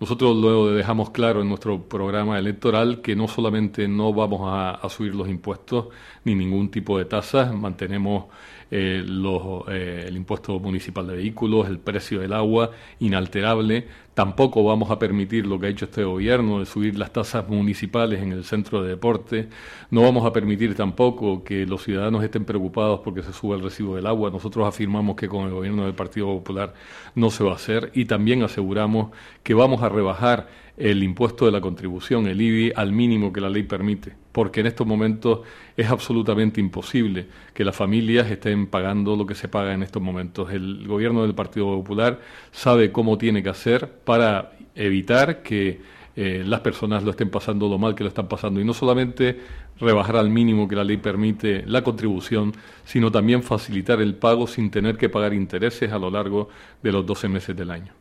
Nosotros 0.00 0.34
lo 0.34 0.72
dejamos 0.72 1.10
claro 1.10 1.42
en 1.42 1.48
nuestro 1.48 1.82
programa 1.82 2.38
electoral 2.38 3.02
que 3.02 3.14
no 3.14 3.28
solamente 3.28 3.86
no 3.86 4.14
vamos 4.14 4.40
a, 4.44 4.88
subir 4.88 5.14
los 5.14 5.28
impuestos 5.28 5.88
ni 6.24 6.34
ningún 6.34 6.70
tipo 6.70 6.96
de 6.96 7.04
tasas, 7.04 7.54
mantenemos 7.54 8.24
eh, 8.70 9.02
los, 9.04 9.64
eh, 9.68 10.04
el 10.06 10.16
impuesto 10.16 10.58
municipal 10.60 11.06
de 11.06 11.16
vehículos, 11.16 11.68
el 11.68 11.78
precio 11.78 12.20
del 12.20 12.32
agua 12.32 12.70
inalterable. 13.00 13.86
Tampoco 14.14 14.62
vamos 14.62 14.90
a 14.90 14.98
permitir 14.98 15.46
lo 15.46 15.58
que 15.58 15.66
ha 15.66 15.70
hecho 15.70 15.86
este 15.86 16.04
gobierno 16.04 16.60
de 16.60 16.66
subir 16.66 16.98
las 16.98 17.12
tasas 17.12 17.48
municipales 17.48 18.22
en 18.22 18.32
el 18.32 18.44
centro 18.44 18.82
de 18.82 18.90
deporte. 18.90 19.48
No 19.90 20.02
vamos 20.02 20.24
a 20.26 20.32
permitir 20.32 20.74
tampoco 20.74 21.42
que 21.42 21.66
los 21.66 21.82
ciudadanos 21.82 22.22
estén 22.22 22.44
preocupados 22.44 23.00
porque 23.00 23.22
se 23.22 23.32
suba 23.32 23.56
el 23.56 23.62
recibo 23.62 23.96
del 23.96 24.06
agua. 24.06 24.30
Nosotros 24.30 24.66
afirmamos 24.66 25.16
que 25.16 25.28
con 25.28 25.46
el 25.46 25.52
gobierno 25.52 25.84
del 25.84 25.94
Partido 25.94 26.26
Popular 26.26 26.74
no 27.14 27.30
se 27.30 27.42
va 27.42 27.52
a 27.52 27.56
hacer 27.56 27.90
y 27.94 28.04
también 28.04 28.42
aseguramos 28.42 29.10
que 29.42 29.54
vamos 29.54 29.82
a 29.82 29.88
rebajar 29.88 30.48
el 30.80 31.02
impuesto 31.02 31.44
de 31.44 31.52
la 31.52 31.60
contribución, 31.60 32.26
el 32.26 32.40
IBI, 32.40 32.72
al 32.74 32.92
mínimo 32.92 33.32
que 33.34 33.42
la 33.42 33.50
ley 33.50 33.64
permite, 33.64 34.14
porque 34.32 34.60
en 34.60 34.66
estos 34.66 34.86
momentos 34.86 35.40
es 35.76 35.90
absolutamente 35.90 36.58
imposible 36.58 37.26
que 37.52 37.64
las 37.64 37.76
familias 37.76 38.30
estén 38.30 38.66
pagando 38.66 39.14
lo 39.14 39.26
que 39.26 39.34
se 39.34 39.46
paga 39.46 39.74
en 39.74 39.82
estos 39.82 40.02
momentos. 40.02 40.50
El 40.50 40.88
gobierno 40.88 41.22
del 41.22 41.34
Partido 41.34 41.66
Popular 41.66 42.20
sabe 42.50 42.90
cómo 42.92 43.18
tiene 43.18 43.42
que 43.42 43.50
hacer 43.50 43.90
para 44.04 44.52
evitar 44.74 45.42
que 45.42 45.82
eh, 46.16 46.42
las 46.46 46.60
personas 46.60 47.04
lo 47.04 47.10
estén 47.10 47.28
pasando 47.28 47.68
lo 47.68 47.76
mal 47.76 47.94
que 47.94 48.02
lo 48.02 48.08
están 48.08 48.26
pasando 48.26 48.58
y 48.58 48.64
no 48.64 48.72
solamente 48.72 49.38
rebajar 49.78 50.16
al 50.16 50.30
mínimo 50.30 50.66
que 50.66 50.76
la 50.76 50.84
ley 50.84 50.96
permite 50.96 51.62
la 51.66 51.82
contribución, 51.82 52.54
sino 52.84 53.12
también 53.12 53.42
facilitar 53.42 54.00
el 54.00 54.14
pago 54.14 54.46
sin 54.46 54.70
tener 54.70 54.96
que 54.96 55.10
pagar 55.10 55.34
intereses 55.34 55.92
a 55.92 55.98
lo 55.98 56.10
largo 56.10 56.48
de 56.82 56.92
los 56.92 57.04
12 57.04 57.28
meses 57.28 57.54
del 57.54 57.70
año. 57.70 57.99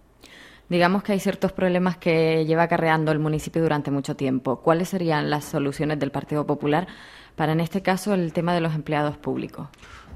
Digamos 0.70 1.02
que 1.02 1.14
hay 1.14 1.20
ciertos 1.20 1.52
problemas 1.52 1.98
que 1.98 2.46
lleva 2.46 2.64
acarreando 2.64 3.12
el 3.12 3.18
municipio 3.18 3.64
durante 3.64 3.90
mucho 3.90 4.16
tiempo. 4.16 4.62
¿Cuáles 4.62 4.90
serían 4.90 5.32
las 5.32 5.46
soluciones 5.46 5.98
del 5.98 6.12
Partido 6.12 6.46
Popular 6.46 6.88
para, 7.36 7.54
en 7.54 7.60
este 7.60 7.82
caso, 7.82 8.14
el 8.14 8.32
tema 8.34 8.54
de 8.54 8.62
los 8.62 8.76
empleados 8.76 9.18
públicos? 9.18 9.68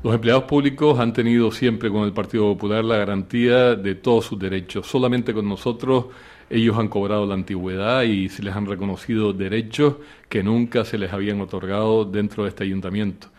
Los 0.04 0.14
empleados 0.14 0.44
públicos 0.44 1.00
han 1.00 1.12
tenido 1.12 1.52
siempre 1.52 1.90
con 1.90 2.04
el 2.04 2.14
Partido 2.14 2.44
Popular 2.54 2.86
la 2.86 2.98
garantía 2.98 3.74
de 3.74 3.96
todos 3.96 4.26
sus 4.26 4.38
derechos. 4.38 4.86
Solamente 4.86 5.34
con 5.34 5.50
nosotros 5.50 6.06
ellos 6.52 6.78
han 6.78 6.88
cobrado 6.88 7.26
la 7.26 7.34
antigüedad 7.34 8.04
y 8.04 8.30
se 8.30 8.44
les 8.44 8.56
han 8.56 8.68
reconocido 8.68 9.34
derechos 9.34 9.96
que 10.30 10.44
nunca 10.44 10.86
se 10.86 11.00
les 11.00 11.12
habían 11.14 11.42
otorgado 11.42 12.06
dentro 12.06 12.44
de 12.44 12.50
este 12.50 12.64
ayuntamiento. 12.64 13.30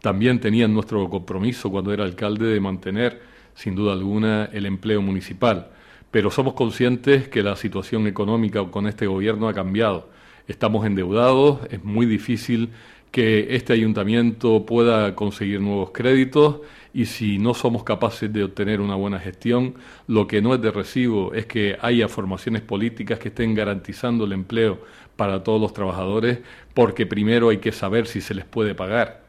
También 0.00 0.40
tenían 0.40 0.74
nuestro 0.74 1.08
compromiso 1.08 1.70
cuando 1.70 1.92
era 1.92 2.02
alcalde 2.02 2.46
de 2.46 2.58
mantener, 2.58 3.22
sin 3.54 3.76
duda 3.76 3.92
alguna, 3.92 4.46
el 4.46 4.66
empleo 4.66 5.00
municipal 5.00 5.68
pero 6.14 6.30
somos 6.30 6.54
conscientes 6.54 7.26
que 7.26 7.42
la 7.42 7.56
situación 7.56 8.06
económica 8.06 8.64
con 8.70 8.86
este 8.86 9.08
gobierno 9.08 9.48
ha 9.48 9.52
cambiado. 9.52 10.10
Estamos 10.46 10.86
endeudados, 10.86 11.58
es 11.72 11.82
muy 11.82 12.06
difícil 12.06 12.70
que 13.10 13.56
este 13.56 13.72
ayuntamiento 13.72 14.64
pueda 14.64 15.16
conseguir 15.16 15.60
nuevos 15.60 15.90
créditos 15.90 16.60
y 16.92 17.06
si 17.06 17.38
no 17.38 17.52
somos 17.52 17.82
capaces 17.82 18.32
de 18.32 18.44
obtener 18.44 18.80
una 18.80 18.94
buena 18.94 19.18
gestión, 19.18 19.74
lo 20.06 20.28
que 20.28 20.40
no 20.40 20.54
es 20.54 20.62
de 20.62 20.70
recibo 20.70 21.34
es 21.34 21.46
que 21.46 21.76
haya 21.80 22.06
formaciones 22.06 22.62
políticas 22.62 23.18
que 23.18 23.30
estén 23.30 23.52
garantizando 23.52 24.24
el 24.24 24.34
empleo 24.34 24.84
para 25.16 25.42
todos 25.42 25.60
los 25.60 25.72
trabajadores, 25.72 26.38
porque 26.74 27.06
primero 27.06 27.48
hay 27.48 27.58
que 27.58 27.72
saber 27.72 28.06
si 28.06 28.20
se 28.20 28.34
les 28.34 28.44
puede 28.44 28.76
pagar 28.76 29.23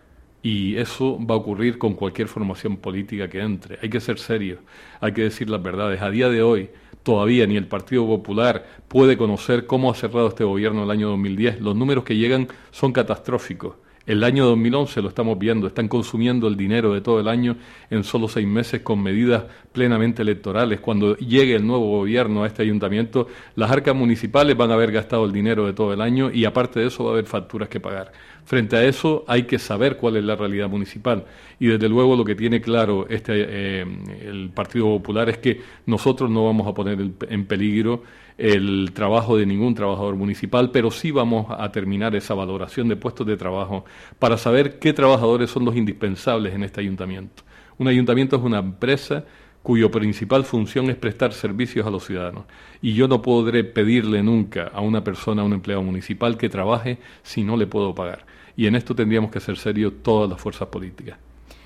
y 0.46 0.78
eso 0.78 1.18
va 1.26 1.34
a 1.34 1.40
ocurrir 1.40 1.80
con 1.80 1.96
cualquier 1.96 2.28
formación 2.28 2.78
política 2.78 3.28
que 3.28 3.40
entre. 3.40 3.80
Hay 3.82 3.90
que 3.90 4.00
ser 4.00 4.20
serios, 4.20 4.60
hay 5.02 5.12
que 5.12 5.24
decir 5.24 5.50
las 5.50 5.64
verdades. 5.64 6.04
A 6.04 6.12
día 6.12 6.30
de 6.30 6.44
hoy, 6.44 6.70
todavía 7.02 7.48
ni 7.48 7.58
el 7.58 7.66
Partido 7.66 8.06
Popular 8.06 8.64
puede 8.88 9.18
conocer 9.18 9.66
cómo 9.66 9.90
ha 9.90 9.96
cerrado 9.96 10.28
este 10.28 10.44
gobierno 10.44 10.84
el 10.84 10.92
año 10.92 11.10
2010. 11.10 11.62
Los 11.62 11.76
números 11.76 12.04
que 12.04 12.16
llegan 12.16 12.48
son 12.70 12.92
catastróficos. 12.92 13.74
El 14.06 14.24
año 14.24 14.46
2011 14.46 15.02
lo 15.02 15.10
estamos 15.10 15.40
viendo, 15.40 15.66
están 15.66 15.88
consumiendo 15.88 16.48
el 16.48 16.56
dinero 16.56 16.94
de 16.94 17.02
todo 17.02 17.20
el 17.20 17.28
año 17.28 17.58
en 17.90 18.04
solo 18.04 18.28
seis 18.28 18.46
meses 18.46 18.82
con 18.82 19.02
medidas 19.02 19.46
plenamente 19.72 20.22
electorales. 20.22 20.80
Cuando 20.80 21.18
llegue 21.18 21.56
el 21.56 21.66
nuevo 21.66 21.90
gobierno 21.90 22.44
a 22.44 22.48
este 22.48 22.62
ayuntamiento, 22.62 23.28
las 23.56 23.72
arcas 23.72 23.96
municipales 23.96 24.56
van 24.56 24.70
a 24.70 24.76
haber 24.76 24.92
gastado 24.92 25.26
el 25.26 25.32
dinero 25.32 25.66
de 25.66 25.74
todo 25.74 25.92
el 25.92 26.02
año 26.02 26.30
y 26.32 26.46
aparte 26.46 26.80
de 26.80 26.88
eso 26.88 27.04
va 27.04 27.10
a 27.10 27.14
haber 27.14 27.26
facturas 27.26 27.68
que 27.68 27.80
pagar. 27.80 28.12
Frente 28.46 28.76
a 28.76 28.84
eso 28.84 29.26
hay 29.28 29.44
que 29.44 29.58
saber 29.58 29.98
cuál 29.98 30.18
es 30.18 30.24
la 30.24 30.36
realidad 30.36 30.70
municipal 30.70 31.26
y 31.60 31.66
desde 31.66 31.90
luego 31.90 32.16
lo 32.16 32.24
que 32.24 32.36
tiene 32.36 32.62
claro 32.62 33.08
este 33.10 33.34
eh, 33.36 33.86
el 34.22 34.52
Partido 34.54 34.86
Popular 34.86 35.30
es 35.30 35.40
que 35.40 35.62
nosotros 35.88 36.30
no 36.30 36.46
vamos 36.46 36.68
a 36.68 36.76
poner 36.76 37.00
en 37.28 37.46
peligro 37.48 38.04
el 38.38 38.92
trabajo 38.94 39.38
de 39.38 39.46
ningún 39.46 39.76
trabajador 39.76 40.16
municipal, 40.16 40.72
pero 40.72 40.92
sí 40.92 41.12
vamos 41.12 41.48
a 41.50 41.72
terminar 41.72 42.16
esa 42.16 42.34
valoración 42.34 42.88
de 42.88 42.96
puestos 42.96 43.26
de 43.26 43.38
trabajo 43.38 43.86
para 44.20 44.38
saber 44.38 44.80
qué 44.80 44.94
trabajadores 44.94 45.50
son 45.50 45.66
los 45.66 45.76
indispensables 45.76 46.54
en 46.54 46.64
este 46.64 46.82
ayuntamiento. 46.82 47.44
Un 47.78 47.88
ayuntamiento 47.88 48.36
es 48.36 48.42
una 48.42 48.60
empresa 48.60 49.26
cuyo 49.66 49.90
principal 49.90 50.44
función 50.44 50.92
es 50.92 50.96
prestar 50.96 51.34
servicios 51.34 51.88
a 51.88 51.90
los 51.90 52.06
ciudadanos. 52.06 52.44
Y 52.84 52.94
yo 52.94 53.08
no 53.08 53.24
podré 53.24 53.64
pedirle 53.64 54.22
nunca 54.22 54.70
a 54.72 54.80
una 54.80 55.04
persona, 55.04 55.42
a 55.42 55.46
un 55.46 55.54
empleado 55.54 55.82
municipal, 55.82 56.38
que 56.38 56.50
trabaje 56.50 57.00
si 57.24 57.44
no 57.44 57.58
le 57.58 57.66
puedo 57.66 57.96
pagar. 57.96 58.26
Y 58.56 58.68
en 58.68 58.76
esto 58.76 58.94
tendríamos 58.94 59.32
que 59.32 59.40
ser 59.40 59.58
serios 59.58 59.92
todas 60.04 60.30
las 60.30 60.40
fuerzas 60.40 60.68
políticas. 60.68 61.18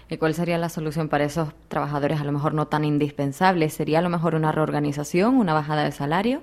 ¿Y 0.10 0.16
cuál 0.18 0.34
sería 0.34 0.58
la 0.58 0.70
solución 0.70 1.10
para 1.10 1.26
esos 1.26 1.50
trabajadores 1.68 2.22
a 2.22 2.24
lo 2.24 2.32
mejor 2.32 2.54
no 2.54 2.68
tan 2.68 2.86
indispensables? 2.86 3.74
¿Sería 3.74 4.00
a 4.00 4.02
lo 4.02 4.10
mejor 4.10 4.34
una 4.34 4.54
reorganización, 4.54 5.36
una 5.36 5.54
bajada 5.54 5.84
de 5.84 5.92
salario? 5.92 6.42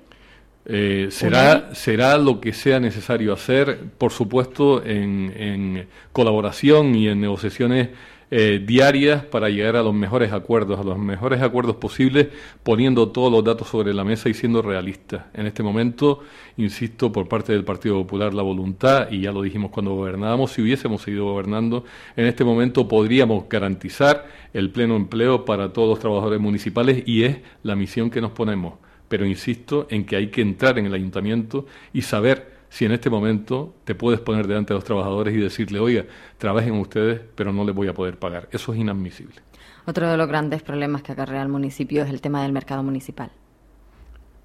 Eh, 0.69 1.07
será, 1.11 1.73
será 1.73 2.17
lo 2.17 2.41
que 2.41 2.51
sea 2.51 2.81
necesario 2.81 3.31
hacer, 3.31 3.79
por 3.97 4.11
supuesto, 4.11 4.83
en, 4.83 5.87
colaboración 6.11 6.93
y 6.93 7.07
en 7.07 7.21
negociaciones 7.21 7.89
eh, 8.29 8.61
diarias 8.65 9.23
para 9.23 9.47
llegar 9.47 9.77
a 9.77 9.81
los 9.81 9.93
mejores 9.93 10.33
acuerdos, 10.33 10.77
a 10.77 10.83
los 10.83 10.97
mejores 10.97 11.41
acuerdos 11.41 11.77
posibles, 11.77 12.27
poniendo 12.63 13.07
todos 13.07 13.31
los 13.31 13.45
datos 13.45 13.69
sobre 13.69 13.93
la 13.93 14.03
mesa 14.03 14.27
y 14.27 14.33
siendo 14.33 14.61
realistas. 14.61 15.27
En 15.33 15.45
este 15.47 15.63
momento, 15.63 16.19
insisto, 16.57 17.13
por 17.13 17.29
parte 17.29 17.53
del 17.53 17.63
Partido 17.63 17.95
Popular 17.95 18.33
la 18.33 18.43
voluntad, 18.43 19.09
y 19.09 19.21
ya 19.21 19.31
lo 19.31 19.43
dijimos 19.43 19.71
cuando 19.71 19.95
gobernábamos, 19.95 20.51
si 20.51 20.61
hubiésemos 20.61 21.01
seguido 21.01 21.23
gobernando, 21.27 21.85
en 22.17 22.25
este 22.25 22.43
momento 22.43 22.89
podríamos 22.89 23.47
garantizar 23.47 24.27
el 24.53 24.69
pleno 24.71 24.97
empleo 24.97 25.45
para 25.45 25.71
todos 25.71 25.87
los 25.87 25.99
trabajadores 25.99 26.41
municipales 26.41 27.03
y 27.05 27.23
es 27.23 27.37
la 27.63 27.77
misión 27.77 28.09
que 28.09 28.19
nos 28.19 28.31
ponemos 28.31 28.73
pero 29.07 29.25
insisto 29.25 29.87
en 29.89 30.05
que 30.05 30.15
hay 30.15 30.27
que 30.29 30.41
entrar 30.41 30.77
en 30.79 30.85
el 30.85 30.93
ayuntamiento 30.93 31.65
y 31.93 32.01
saber 32.01 32.57
si 32.69 32.85
en 32.85 32.91
este 32.91 33.09
momento 33.09 33.75
te 33.85 33.95
puedes 33.95 34.19
poner 34.19 34.47
delante 34.47 34.73
de 34.73 34.75
los 34.75 34.83
trabajadores 34.83 35.33
y 35.33 35.37
decirle, 35.37 35.79
oiga, 35.79 36.05
trabajen 36.37 36.73
ustedes, 36.73 37.21
pero 37.35 37.53
no 37.53 37.63
les 37.63 37.73
voy 37.73 37.87
a 37.87 37.93
poder 37.93 38.19
pagar. 38.19 38.49
Eso 38.51 38.73
es 38.73 38.79
inadmisible. 38.79 39.35
Otro 39.85 40.09
de 40.09 40.17
los 40.17 40.27
grandes 40.27 40.61
problemas 40.63 41.01
que 41.01 41.13
acarrea 41.13 41.41
el 41.41 41.47
municipio 41.47 42.03
es 42.03 42.09
el 42.09 42.19
tema 42.19 42.43
del 42.43 42.51
mercado 42.51 42.83
municipal. 42.83 43.31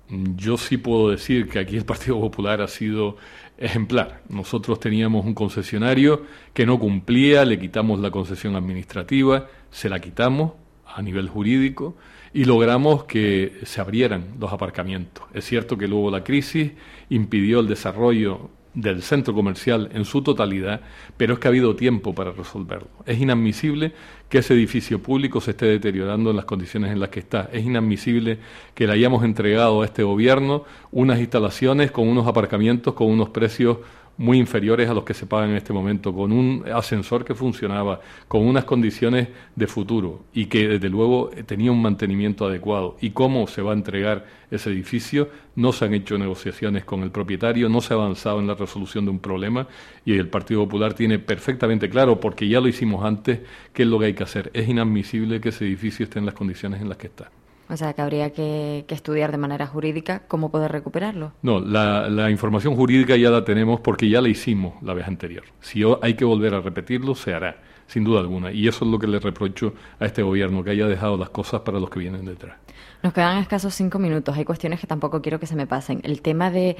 Yo 0.08 0.56
sí 0.56 0.76
puedo 0.76 1.10
decir 1.10 1.48
que 1.48 1.58
aquí 1.58 1.76
el 1.76 1.84
Partido 1.84 2.20
Popular 2.20 2.60
ha 2.60 2.68
sido 2.68 3.16
ejemplar. 3.56 4.22
Nosotros 4.28 4.78
teníamos 4.78 5.24
un 5.24 5.34
concesionario 5.34 6.22
que 6.52 6.66
no 6.66 6.78
cumplía, 6.78 7.44
le 7.44 7.58
quitamos 7.58 7.98
la 8.00 8.10
concesión 8.10 8.54
administrativa, 8.54 9.48
se 9.70 9.88
la 9.88 10.00
quitamos 10.00 10.52
a 10.94 11.02
nivel 11.02 11.28
jurídico 11.28 11.96
y 12.34 12.44
logramos 12.44 13.04
que 13.04 13.60
se 13.64 13.80
abrieran 13.80 14.34
los 14.38 14.52
aparcamientos. 14.52 15.24
Es 15.34 15.44
cierto 15.44 15.76
que 15.76 15.88
luego 15.88 16.10
la 16.10 16.24
crisis 16.24 16.72
impidió 17.10 17.60
el 17.60 17.68
desarrollo 17.68 18.50
del 18.74 19.02
centro 19.02 19.34
comercial 19.34 19.90
en 19.92 20.04
su 20.04 20.22
totalidad, 20.22 20.80
pero 21.16 21.34
es 21.34 21.38
que 21.38 21.48
ha 21.48 21.50
habido 21.50 21.76
tiempo 21.76 22.14
para 22.14 22.32
resolverlo. 22.32 22.88
Es 23.04 23.20
inadmisible 23.20 23.92
que 24.28 24.38
ese 24.38 24.54
edificio 24.54 25.02
público 25.02 25.40
se 25.42 25.50
esté 25.50 25.66
deteriorando 25.66 26.30
en 26.30 26.36
las 26.36 26.46
condiciones 26.46 26.90
en 26.90 27.00
las 27.00 27.10
que 27.10 27.20
está. 27.20 27.50
Es 27.52 27.64
inadmisible 27.64 28.38
que 28.74 28.86
le 28.86 28.94
hayamos 28.94 29.24
entregado 29.24 29.82
a 29.82 29.84
este 29.84 30.02
gobierno 30.02 30.64
unas 30.90 31.20
instalaciones 31.20 31.90
con 31.90 32.08
unos 32.08 32.26
aparcamientos 32.26 32.94
con 32.94 33.08
unos 33.08 33.28
precios 33.28 33.78
muy 34.22 34.38
inferiores 34.38 34.88
a 34.88 34.94
los 34.94 35.02
que 35.02 35.14
se 35.14 35.26
pagan 35.26 35.50
en 35.50 35.56
este 35.56 35.72
momento, 35.72 36.14
con 36.14 36.30
un 36.30 36.64
ascensor 36.72 37.24
que 37.24 37.34
funcionaba, 37.34 38.00
con 38.28 38.46
unas 38.46 38.64
condiciones 38.64 39.26
de 39.56 39.66
futuro 39.66 40.22
y 40.32 40.46
que 40.46 40.68
desde 40.68 40.88
luego 40.88 41.30
tenía 41.44 41.72
un 41.72 41.82
mantenimiento 41.82 42.46
adecuado. 42.46 42.96
¿Y 43.00 43.10
cómo 43.10 43.48
se 43.48 43.62
va 43.62 43.72
a 43.72 43.74
entregar 43.74 44.24
ese 44.52 44.70
edificio? 44.70 45.28
No 45.56 45.72
se 45.72 45.86
han 45.86 45.94
hecho 45.94 46.16
negociaciones 46.18 46.84
con 46.84 47.02
el 47.02 47.10
propietario, 47.10 47.68
no 47.68 47.80
se 47.80 47.94
ha 47.94 47.96
avanzado 47.96 48.38
en 48.38 48.46
la 48.46 48.54
resolución 48.54 49.06
de 49.06 49.10
un 49.10 49.18
problema 49.18 49.66
y 50.04 50.12
el 50.12 50.28
Partido 50.28 50.60
Popular 50.60 50.94
tiene 50.94 51.18
perfectamente 51.18 51.90
claro, 51.90 52.20
porque 52.20 52.46
ya 52.46 52.60
lo 52.60 52.68
hicimos 52.68 53.04
antes, 53.04 53.40
qué 53.72 53.82
es 53.82 53.88
lo 53.88 53.98
que 53.98 54.06
hay 54.06 54.14
que 54.14 54.22
hacer. 54.22 54.52
Es 54.54 54.68
inadmisible 54.68 55.40
que 55.40 55.48
ese 55.48 55.64
edificio 55.64 56.04
esté 56.04 56.20
en 56.20 56.26
las 56.26 56.34
condiciones 56.34 56.80
en 56.80 56.88
las 56.88 56.96
que 56.96 57.08
está. 57.08 57.32
O 57.68 57.76
sea, 57.76 57.92
que 57.94 58.02
habría 58.02 58.30
que, 58.30 58.84
estudiar 58.88 59.32
de 59.32 59.38
manera 59.38 59.66
jurídica 59.66 60.22
cómo 60.28 60.50
poder 60.50 60.72
recuperarlo. 60.72 61.32
No, 61.42 61.60
la, 61.60 62.08
la, 62.10 62.30
información 62.30 62.76
jurídica 62.76 63.16
ya 63.16 63.30
la 63.30 63.44
tenemos 63.44 63.80
porque 63.80 64.08
ya 64.08 64.20
la 64.20 64.28
hicimos 64.28 64.74
la 64.82 64.92
vez 64.94 65.06
anterior. 65.08 65.44
Si 65.60 65.82
hay 66.02 66.14
que 66.14 66.24
volver 66.24 66.54
a 66.54 66.60
repetirlo, 66.60 67.14
se 67.14 67.32
hará, 67.32 67.56
sin 67.86 68.04
duda 68.04 68.20
alguna. 68.20 68.52
Y 68.52 68.68
eso 68.68 68.84
es 68.84 68.90
lo 68.90 68.98
que 68.98 69.06
le 69.06 69.18
reprocho 69.18 69.74
a 69.98 70.04
este 70.04 70.22
gobierno, 70.22 70.62
que 70.62 70.70
haya 70.70 70.86
dejado 70.86 71.16
las 71.16 71.30
cosas 71.30 71.62
para 71.62 71.80
los 71.80 71.88
que 71.88 72.00
vienen 72.00 72.26
detrás. 72.26 72.56
Nos 73.02 73.12
quedan 73.12 73.38
escasos 73.38 73.74
cinco 73.74 73.98
minutos. 73.98 74.36
Hay 74.36 74.44
cuestiones 74.44 74.78
que 74.78 74.86
tampoco 74.86 75.22
quiero 75.22 75.40
que 75.40 75.46
se 75.46 75.56
me 75.56 75.66
pasen. 75.66 76.00
El 76.04 76.22
tema 76.22 76.50
de. 76.50 76.76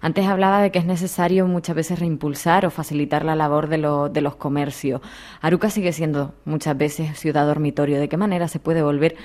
Antes 0.00 0.26
hablaba 0.26 0.62
de 0.62 0.70
que 0.70 0.78
es 0.78 0.84
necesario 0.84 1.46
muchas 1.48 1.74
veces 1.74 1.98
reimpulsar 1.98 2.64
o 2.64 2.70
facilitar 2.70 3.24
la 3.24 3.34
labor 3.34 3.68
de, 3.68 3.78
de 4.12 4.20
los 4.20 4.36
comercios. 4.36 5.00
Aruca 5.40 5.70
sigue 5.70 5.92
siendo 5.92 6.34
muchas 6.44 6.78
veces 6.78 7.18
ciudad 7.18 7.46
dormitorio. 7.46 7.98
¿De 7.98 8.08
qué 8.08 8.16
manera 8.16 8.46
se 8.46 8.60
puede 8.60 8.82
volver 8.82 9.16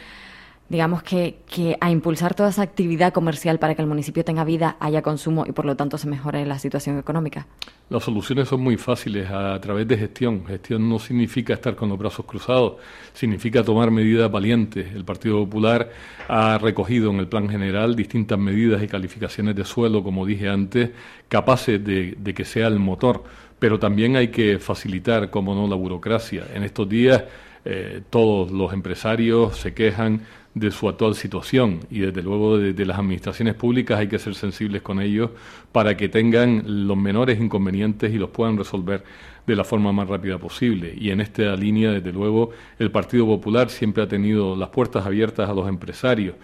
digamos 0.69 1.03
que, 1.03 1.39
que, 1.49 1.75
a 1.81 1.91
impulsar 1.91 2.35
toda 2.35 2.49
esa 2.49 2.61
actividad 2.61 3.11
comercial 3.11 3.59
para 3.59 3.75
que 3.75 3.81
el 3.81 3.87
municipio 3.87 4.23
tenga 4.23 4.43
vida, 4.43 4.77
haya 4.79 5.01
consumo 5.01 5.45
y 5.47 5.51
por 5.51 5.65
lo 5.65 5.75
tanto 5.75 5.97
se 5.97 6.07
mejore 6.07 6.45
la 6.45 6.59
situación 6.59 6.99
económica? 6.99 7.47
Las 7.89 8.03
soluciones 8.03 8.47
son 8.47 8.61
muy 8.61 8.77
fáciles 8.77 9.29
a 9.31 9.59
través 9.59 9.87
de 9.87 9.97
gestión. 9.97 10.45
Gestión 10.45 10.87
no 10.87 10.99
significa 10.99 11.53
estar 11.55 11.75
con 11.75 11.89
los 11.89 11.97
brazos 11.97 12.25
cruzados, 12.25 12.73
significa 13.13 13.63
tomar 13.63 13.89
medidas 13.89 14.31
valientes. 14.31 14.93
El 14.93 15.03
Partido 15.03 15.43
Popular 15.43 15.89
ha 16.27 16.59
recogido 16.59 17.09
en 17.09 17.17
el 17.17 17.27
plan 17.27 17.49
general 17.49 17.95
distintas 17.95 18.37
medidas 18.37 18.83
y 18.83 18.87
calificaciones 18.87 19.55
de 19.55 19.65
suelo, 19.65 20.03
como 20.03 20.23
dije 20.23 20.49
antes, 20.49 20.91
capaces 21.27 21.83
de, 21.83 22.15
de 22.15 22.33
que 22.35 22.45
sea 22.45 22.67
el 22.67 22.77
motor. 22.77 23.23
Pero 23.59 23.77
también 23.77 24.15
hay 24.15 24.29
que 24.29 24.57
facilitar, 24.57 25.29
como 25.29 25.53
no, 25.53 25.67
la 25.67 25.75
burocracia. 25.75 26.45
En 26.53 26.63
estos 26.63 26.87
días 26.87 27.23
eh, 27.65 28.01
todos 28.09 28.51
los 28.51 28.73
empresarios 28.73 29.57
se 29.57 29.73
quejan 29.73 30.21
de 30.55 30.71
su 30.71 30.89
actual 30.89 31.13
situación 31.15 31.81
y 31.91 31.99
desde 31.99 32.23
luego 32.23 32.57
de, 32.57 32.85
las 32.85 32.97
administraciones 32.97 33.53
públicas 33.53 33.99
hay 33.99 34.07
que 34.07 34.17
ser 34.17 34.33
sensibles 34.33 34.81
con 34.81 35.01
ellos 35.01 35.29
para 35.71 35.95
que 35.95 36.09
tengan 36.09 36.87
los 36.87 36.97
menores 36.97 37.39
inconvenientes 37.39 38.13
y 38.13 38.17
los 38.17 38.29
puedan 38.29 38.57
resolver 38.57 39.03
de 39.45 39.55
la 39.55 39.63
forma 39.63 39.91
más 39.91 40.07
rápida 40.07 40.37
posible. 40.37 40.93
Y 40.97 41.11
en 41.11 41.21
esta 41.21 41.55
línea, 41.55 41.91
desde 41.91 42.11
luego, 42.11 42.51
el 42.77 42.91
Partido 42.91 43.25
Popular 43.25 43.69
siempre 43.69 44.03
ha 44.03 44.07
tenido 44.07 44.55
las 44.55 44.69
puertas 44.69 45.05
abiertas 45.05 45.49
a 45.49 45.53
los 45.53 45.67
empresarios. 45.67 46.35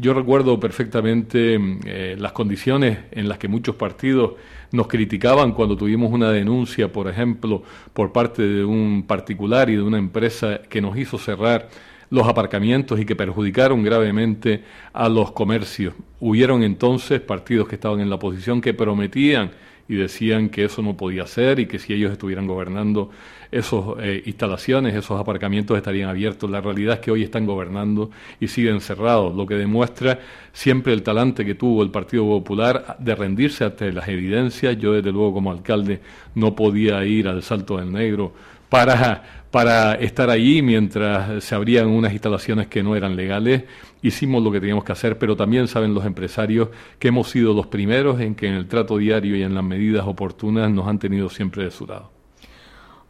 Yo 0.00 0.14
recuerdo 0.14 0.58
perfectamente 0.58 1.58
eh, 1.84 2.16
las 2.18 2.32
condiciones 2.32 3.00
en 3.10 3.28
las 3.28 3.36
que 3.36 3.48
muchos 3.48 3.74
partidos 3.74 4.32
nos 4.72 4.86
criticaban 4.86 5.52
cuando 5.52 5.76
tuvimos 5.76 6.10
una 6.10 6.32
denuncia, 6.32 6.90
por 6.90 7.06
ejemplo, 7.06 7.62
por 7.92 8.10
parte 8.10 8.40
de 8.40 8.64
un 8.64 9.04
particular 9.06 9.68
y 9.68 9.76
de 9.76 9.82
una 9.82 9.98
empresa 9.98 10.62
que 10.70 10.80
nos 10.80 10.96
hizo 10.96 11.18
cerrar 11.18 11.68
los 12.08 12.26
aparcamientos 12.26 12.98
y 12.98 13.04
que 13.04 13.14
perjudicaron 13.14 13.82
gravemente 13.82 14.64
a 14.94 15.06
los 15.10 15.32
comercios. 15.32 15.92
Hubieron 16.18 16.62
entonces 16.62 17.20
partidos 17.20 17.68
que 17.68 17.74
estaban 17.74 18.00
en 18.00 18.08
la 18.08 18.16
oposición 18.16 18.62
que 18.62 18.72
prometían 18.72 19.50
y 19.86 19.96
decían 19.96 20.48
que 20.48 20.64
eso 20.64 20.80
no 20.80 20.96
podía 20.96 21.26
ser 21.26 21.58
y 21.58 21.66
que 21.66 21.78
si 21.78 21.92
ellos 21.92 22.10
estuvieran 22.10 22.46
gobernando 22.46 23.10
esas 23.50 23.80
eh, 24.00 24.22
instalaciones, 24.26 24.94
esos 24.94 25.20
aparcamientos 25.20 25.76
estarían 25.76 26.08
abiertos. 26.08 26.50
La 26.50 26.60
realidad 26.60 26.94
es 26.94 27.00
que 27.00 27.10
hoy 27.10 27.22
están 27.22 27.46
gobernando 27.46 28.10
y 28.38 28.48
siguen 28.48 28.80
cerrados, 28.80 29.34
lo 29.34 29.46
que 29.46 29.54
demuestra 29.54 30.20
siempre 30.52 30.92
el 30.92 31.02
talante 31.02 31.44
que 31.44 31.54
tuvo 31.54 31.82
el 31.82 31.90
Partido 31.90 32.24
Popular 32.24 32.96
de 32.98 33.14
rendirse 33.14 33.64
ante 33.64 33.92
las 33.92 34.08
evidencias. 34.08 34.76
Yo 34.78 34.92
desde 34.92 35.12
luego 35.12 35.34
como 35.34 35.50
alcalde 35.50 36.00
no 36.34 36.54
podía 36.54 37.04
ir 37.04 37.28
al 37.28 37.42
Salto 37.42 37.78
del 37.78 37.92
Negro 37.92 38.32
para, 38.68 39.22
para 39.50 39.94
estar 39.94 40.30
allí 40.30 40.62
mientras 40.62 41.42
se 41.42 41.54
abrían 41.54 41.88
unas 41.88 42.12
instalaciones 42.12 42.68
que 42.68 42.82
no 42.82 42.94
eran 42.94 43.16
legales. 43.16 43.64
Hicimos 44.00 44.42
lo 44.42 44.50
que 44.50 44.60
teníamos 44.60 44.84
que 44.84 44.92
hacer, 44.92 45.18
pero 45.18 45.36
también 45.36 45.68
saben 45.68 45.92
los 45.92 46.06
empresarios 46.06 46.68
que 46.98 47.08
hemos 47.08 47.28
sido 47.28 47.52
los 47.52 47.66
primeros 47.66 48.20
en 48.20 48.34
que 48.34 48.46
en 48.46 48.54
el 48.54 48.66
trato 48.66 48.96
diario 48.96 49.36
y 49.36 49.42
en 49.42 49.54
las 49.54 49.64
medidas 49.64 50.06
oportunas 50.06 50.70
nos 50.70 50.86
han 50.86 50.98
tenido 50.98 51.28
siempre 51.28 51.64
de 51.64 51.70
su 51.70 51.86
lado. 51.86 52.19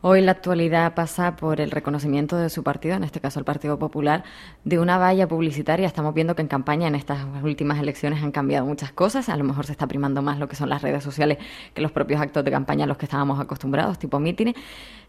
Hoy 0.02 0.22
la 0.22 0.32
actualidad 0.32 0.94
pasa 0.94 1.36
por 1.36 1.60
el 1.60 1.70
reconocimiento 1.70 2.38
de 2.38 2.48
su 2.48 2.62
partido, 2.62 2.94
en 2.94 3.04
este 3.04 3.20
caso 3.20 3.38
el 3.38 3.44
Partido 3.44 3.78
Popular, 3.78 4.24
de 4.64 4.78
una 4.78 4.96
valla 4.96 5.28
publicitaria. 5.28 5.86
Estamos 5.86 6.14
viendo 6.14 6.34
que 6.34 6.40
en 6.40 6.48
campaña 6.48 6.88
en 6.88 6.94
estas 6.94 7.26
últimas 7.42 7.78
elecciones 7.78 8.22
han 8.22 8.32
cambiado 8.32 8.64
muchas 8.64 8.92
cosas. 8.92 9.28
A 9.28 9.36
lo 9.36 9.44
mejor 9.44 9.66
se 9.66 9.72
está 9.72 9.86
primando 9.86 10.22
más 10.22 10.38
lo 10.38 10.48
que 10.48 10.56
son 10.56 10.70
las 10.70 10.80
redes 10.80 11.04
sociales 11.04 11.36
que 11.74 11.82
los 11.82 11.92
propios 11.92 12.18
actos 12.18 12.42
de 12.46 12.50
campaña 12.50 12.84
a 12.84 12.86
los 12.86 12.96
que 12.96 13.04
estábamos 13.04 13.38
acostumbrados, 13.40 13.98
tipo 13.98 14.18
mítines. 14.18 14.54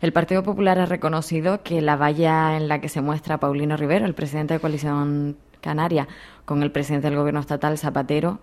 El 0.01 0.11
Partido 0.11 0.43
Popular 0.43 0.77
ha 0.77 0.85
reconocido 0.85 1.63
que 1.63 1.79
la 1.79 1.95
valla 1.95 2.57
en 2.57 2.67
la 2.67 2.81
que 2.81 2.89
se 2.89 2.99
muestra 2.99 3.39
Paulino 3.39 3.77
Rivero, 3.77 4.05
el 4.05 4.13
presidente 4.13 4.55
de 4.55 4.59
Coalición 4.59 5.37
Canaria, 5.61 6.09
con 6.43 6.63
el 6.63 6.71
presidente 6.73 7.07
del 7.07 7.17
Gobierno 7.17 7.39
estatal, 7.39 7.77
Zapatero, 7.77 8.39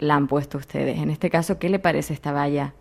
la 0.00 0.16
han 0.16 0.26
puesto 0.26 0.58
ustedes. 0.58 0.98
En 0.98 1.08
este 1.08 1.30
caso, 1.30 1.58
¿qué 1.58 1.70
le 1.70 1.78
parece 1.78 2.12
esta 2.12 2.30
valla 2.30 2.74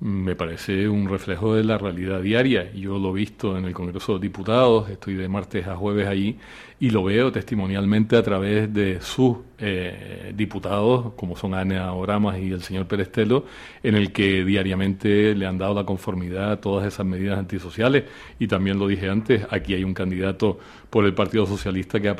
me 0.00 0.34
parece 0.34 0.88
un 0.88 1.08
reflejo 1.08 1.54
de 1.54 1.64
la 1.64 1.78
realidad 1.78 2.22
diaria. 2.22 2.72
Yo 2.72 2.98
lo 2.98 3.10
he 3.10 3.20
visto 3.20 3.56
en 3.56 3.66
el 3.66 3.74
Congreso 3.74 4.14
de 4.14 4.20
Diputados, 4.20 4.88
estoy 4.90 5.14
de 5.14 5.28
martes 5.28 5.66
a 5.66 5.76
jueves 5.76 6.08
allí 6.08 6.38
y 6.80 6.88
lo 6.88 7.04
veo 7.04 7.30
testimonialmente 7.30 8.16
a 8.16 8.22
través 8.22 8.72
de 8.72 9.02
sus 9.02 9.36
eh, 9.58 10.32
diputados, 10.34 11.12
como 11.14 11.36
son 11.36 11.52
Ana 11.52 11.92
Oramas 11.92 12.38
y 12.38 12.50
el 12.50 12.62
señor 12.62 12.86
Perestelo, 12.86 13.44
en 13.82 13.96
el 13.96 14.12
que 14.12 14.46
diariamente 14.46 15.34
le 15.34 15.46
han 15.46 15.58
dado 15.58 15.74
la 15.74 15.84
conformidad 15.84 16.52
a 16.52 16.60
todas 16.62 16.86
esas 16.86 17.04
medidas 17.04 17.38
antisociales. 17.38 18.04
Y 18.38 18.48
también 18.48 18.78
lo 18.78 18.88
dije 18.88 19.10
antes, 19.10 19.46
aquí 19.50 19.74
hay 19.74 19.84
un 19.84 19.92
candidato 19.92 20.58
por 20.88 21.04
el 21.04 21.12
Partido 21.12 21.44
Socialista 21.44 22.00
que 22.00 22.08
ha 22.08 22.16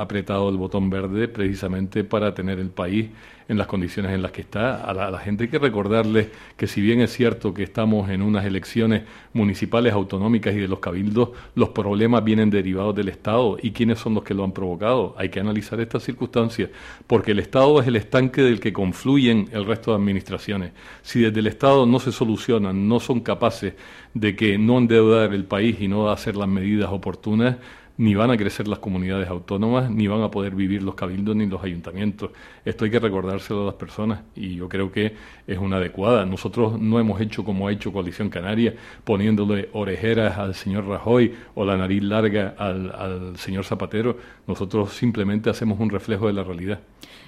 apretado 0.00 0.48
el 0.48 0.56
botón 0.56 0.88
verde 0.88 1.28
precisamente 1.28 2.02
para 2.02 2.32
tener 2.32 2.58
el 2.58 2.70
país 2.70 3.10
en 3.48 3.56
las 3.56 3.66
condiciones 3.66 4.12
en 4.12 4.22
las 4.22 4.30
que 4.30 4.42
está. 4.42 4.84
A 4.84 4.92
la, 4.92 5.18
gente 5.18 5.44
hay 5.44 5.50
que 5.50 5.58
recordarles 5.58 6.28
que 6.56 6.66
si 6.66 6.80
bien 6.80 7.00
es 7.00 7.12
cierto 7.12 7.54
que 7.54 7.62
estamos 7.62 8.10
en 8.10 8.22
unas 8.22 8.44
elecciones 8.44 9.04
municipales, 9.32 9.94
autonómicas 9.94 10.54
y 10.54 10.58
de 10.58 10.68
los 10.68 10.80
cabildos, 10.80 11.30
los 11.54 11.70
problemas 11.70 12.22
vienen 12.24 12.50
derivados 12.50 12.94
del 12.94 13.08
Estado 13.08 13.56
y 13.60 13.70
son 13.98 14.14
los 14.14 14.24
que 14.24 14.34
lo 14.34 14.44
han 14.44 14.52
provocado. 14.52 15.14
Hay 15.18 15.28
que 15.28 15.40
analizar 15.40 15.80
estas 15.80 16.02
circunstancias 16.02 16.70
porque 17.06 17.32
el 17.32 17.38
Estado 17.38 17.80
es 17.80 17.86
el 17.86 17.96
estanque 17.96 18.42
del 18.42 18.60
que 18.60 18.72
confluyen 18.72 19.48
el 19.52 19.64
resto 19.64 19.90
de 19.90 19.96
administraciones. 19.96 20.72
Si 21.02 21.20
desde 21.20 21.40
el 21.40 21.46
Estado 21.46 21.86
no 21.86 22.00
se 22.00 22.12
solucionan, 22.12 22.88
no 22.88 23.00
son 23.00 23.20
capaces 23.20 23.74
de 24.14 24.34
que 24.36 24.58
no 24.58 24.78
endeudar 24.78 25.34
el 25.34 25.44
país 25.44 25.76
y 25.80 25.88
no 25.88 26.10
hacer 26.10 26.36
las 26.36 26.48
medidas 26.48 26.90
oportunas, 26.90 27.56
ni 27.98 28.14
van 28.14 28.30
a 28.30 28.36
crecer 28.36 28.68
las 28.68 28.78
comunidades 28.78 29.28
autónomas, 29.28 29.90
ni 29.90 30.06
van 30.06 30.22
a 30.22 30.30
poder 30.30 30.54
vivir 30.54 30.82
los 30.82 30.94
cabildos 30.94 31.34
ni 31.36 31.46
los 31.46 31.62
ayuntamientos. 31.62 32.30
Esto 32.64 32.84
hay 32.84 32.90
que 32.92 33.00
recordárselo 33.00 33.62
a 33.62 33.66
las 33.66 33.74
personas 33.74 34.20
y 34.36 34.54
yo 34.54 34.68
creo 34.68 34.90
que 34.92 35.14
es 35.46 35.58
una 35.58 35.76
adecuada. 35.76 36.24
Nosotros 36.24 36.80
no 36.80 37.00
hemos 37.00 37.20
hecho 37.20 37.44
como 37.44 37.66
ha 37.66 37.72
hecho 37.72 37.92
Coalición 37.92 38.30
Canaria, 38.30 38.74
poniéndole 39.04 39.68
orejeras 39.72 40.38
al 40.38 40.54
señor 40.54 40.86
Rajoy 40.86 41.34
o 41.56 41.64
la 41.64 41.76
nariz 41.76 42.02
larga 42.02 42.54
al, 42.56 42.92
al 42.92 43.36
señor 43.36 43.64
Zapatero. 43.64 44.16
Nosotros 44.46 44.92
simplemente 44.92 45.50
hacemos 45.50 45.80
un 45.80 45.90
reflejo 45.90 46.28
de 46.28 46.32
la 46.32 46.44
realidad. 46.44 46.80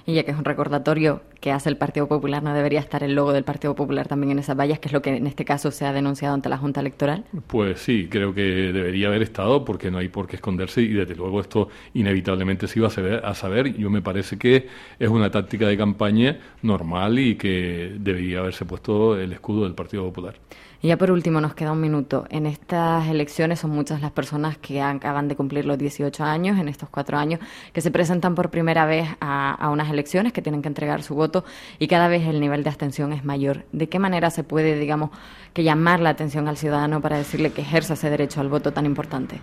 Y 0.05 0.13
ya 0.13 0.23
que 0.23 0.31
es 0.31 0.37
un 0.37 0.45
recordatorio 0.45 1.21
que 1.39 1.51
hace 1.51 1.69
el 1.69 1.77
Partido 1.77 2.07
Popular, 2.07 2.41
¿no 2.43 2.53
debería 2.53 2.79
estar 2.79 3.03
el 3.03 3.13
logo 3.13 3.33
del 3.33 3.43
Partido 3.43 3.75
Popular 3.75 4.07
también 4.07 4.31
en 4.31 4.39
esas 4.39 4.57
vallas, 4.57 4.79
que 4.79 4.87
es 4.87 4.93
lo 4.93 5.01
que 5.01 5.15
en 5.15 5.27
este 5.27 5.45
caso 5.45 5.71
se 5.71 5.85
ha 5.85 5.93
denunciado 5.93 6.33
ante 6.33 6.49
la 6.49 6.57
Junta 6.57 6.79
Electoral? 6.79 7.23
Pues 7.47 7.79
sí, 7.81 8.07
creo 8.09 8.33
que 8.33 8.41
debería 8.41 9.07
haber 9.07 9.21
estado 9.21 9.63
porque 9.65 9.91
no 9.91 9.97
hay 9.97 10.07
por 10.07 10.27
qué 10.27 10.35
esconderse 10.37 10.81
y 10.81 10.89
desde 10.93 11.15
luego 11.15 11.39
esto 11.41 11.69
inevitablemente 11.93 12.67
se 12.67 12.79
iba 12.79 12.87
a 12.87 13.33
saber. 13.35 13.77
Yo 13.77 13.89
me 13.89 14.01
parece 14.01 14.37
que 14.37 14.67
es 14.99 15.09
una 15.09 15.29
táctica 15.29 15.67
de 15.67 15.77
campaña 15.77 16.39
normal 16.61 17.19
y 17.19 17.35
que 17.35 17.95
debería 17.99 18.39
haberse 18.39 18.65
puesto 18.65 19.19
el 19.19 19.33
escudo 19.33 19.63
del 19.63 19.73
Partido 19.73 20.03
Popular. 20.03 20.35
Y 20.83 20.87
ya 20.87 20.97
por 20.97 21.11
último, 21.11 21.39
nos 21.41 21.53
queda 21.53 21.71
un 21.71 21.79
minuto. 21.79 22.25
En 22.29 22.47
estas 22.47 23.07
elecciones 23.07 23.59
son 23.59 23.69
muchas 23.69 24.01
las 24.01 24.11
personas 24.11 24.57
que 24.57 24.81
acaban 24.81 25.27
de 25.27 25.35
cumplir 25.35 25.65
los 25.65 25.77
18 25.77 26.23
años, 26.23 26.57
en 26.57 26.67
estos 26.67 26.89
cuatro 26.89 27.19
años, 27.19 27.39
que 27.71 27.81
se 27.81 27.91
presentan 27.91 28.33
por 28.33 28.49
primera 28.49 28.87
vez 28.87 29.07
a, 29.19 29.53
a, 29.53 29.69
unas 29.69 29.91
elecciones, 29.91 30.33
que 30.33 30.41
tienen 30.41 30.63
que 30.63 30.69
entregar 30.69 31.03
su 31.03 31.13
voto 31.13 31.45
y 31.77 31.87
cada 31.87 32.07
vez 32.07 32.25
el 32.27 32.39
nivel 32.39 32.63
de 32.63 32.69
abstención 32.69 33.13
es 33.13 33.23
mayor. 33.23 33.65
¿De 33.71 33.89
qué 33.89 33.99
manera 33.99 34.31
se 34.31 34.43
puede, 34.43 34.79
digamos, 34.79 35.11
que 35.53 35.63
llamar 35.63 35.99
la 35.99 36.09
atención 36.09 36.47
al 36.47 36.57
ciudadano 36.57 36.99
para 36.99 37.17
decirle 37.17 37.51
que 37.51 37.61
ejerza 37.61 37.93
ese 37.93 38.09
derecho 38.09 38.41
al 38.41 38.49
voto 38.49 38.73
tan 38.73 38.87
importante? 38.87 39.39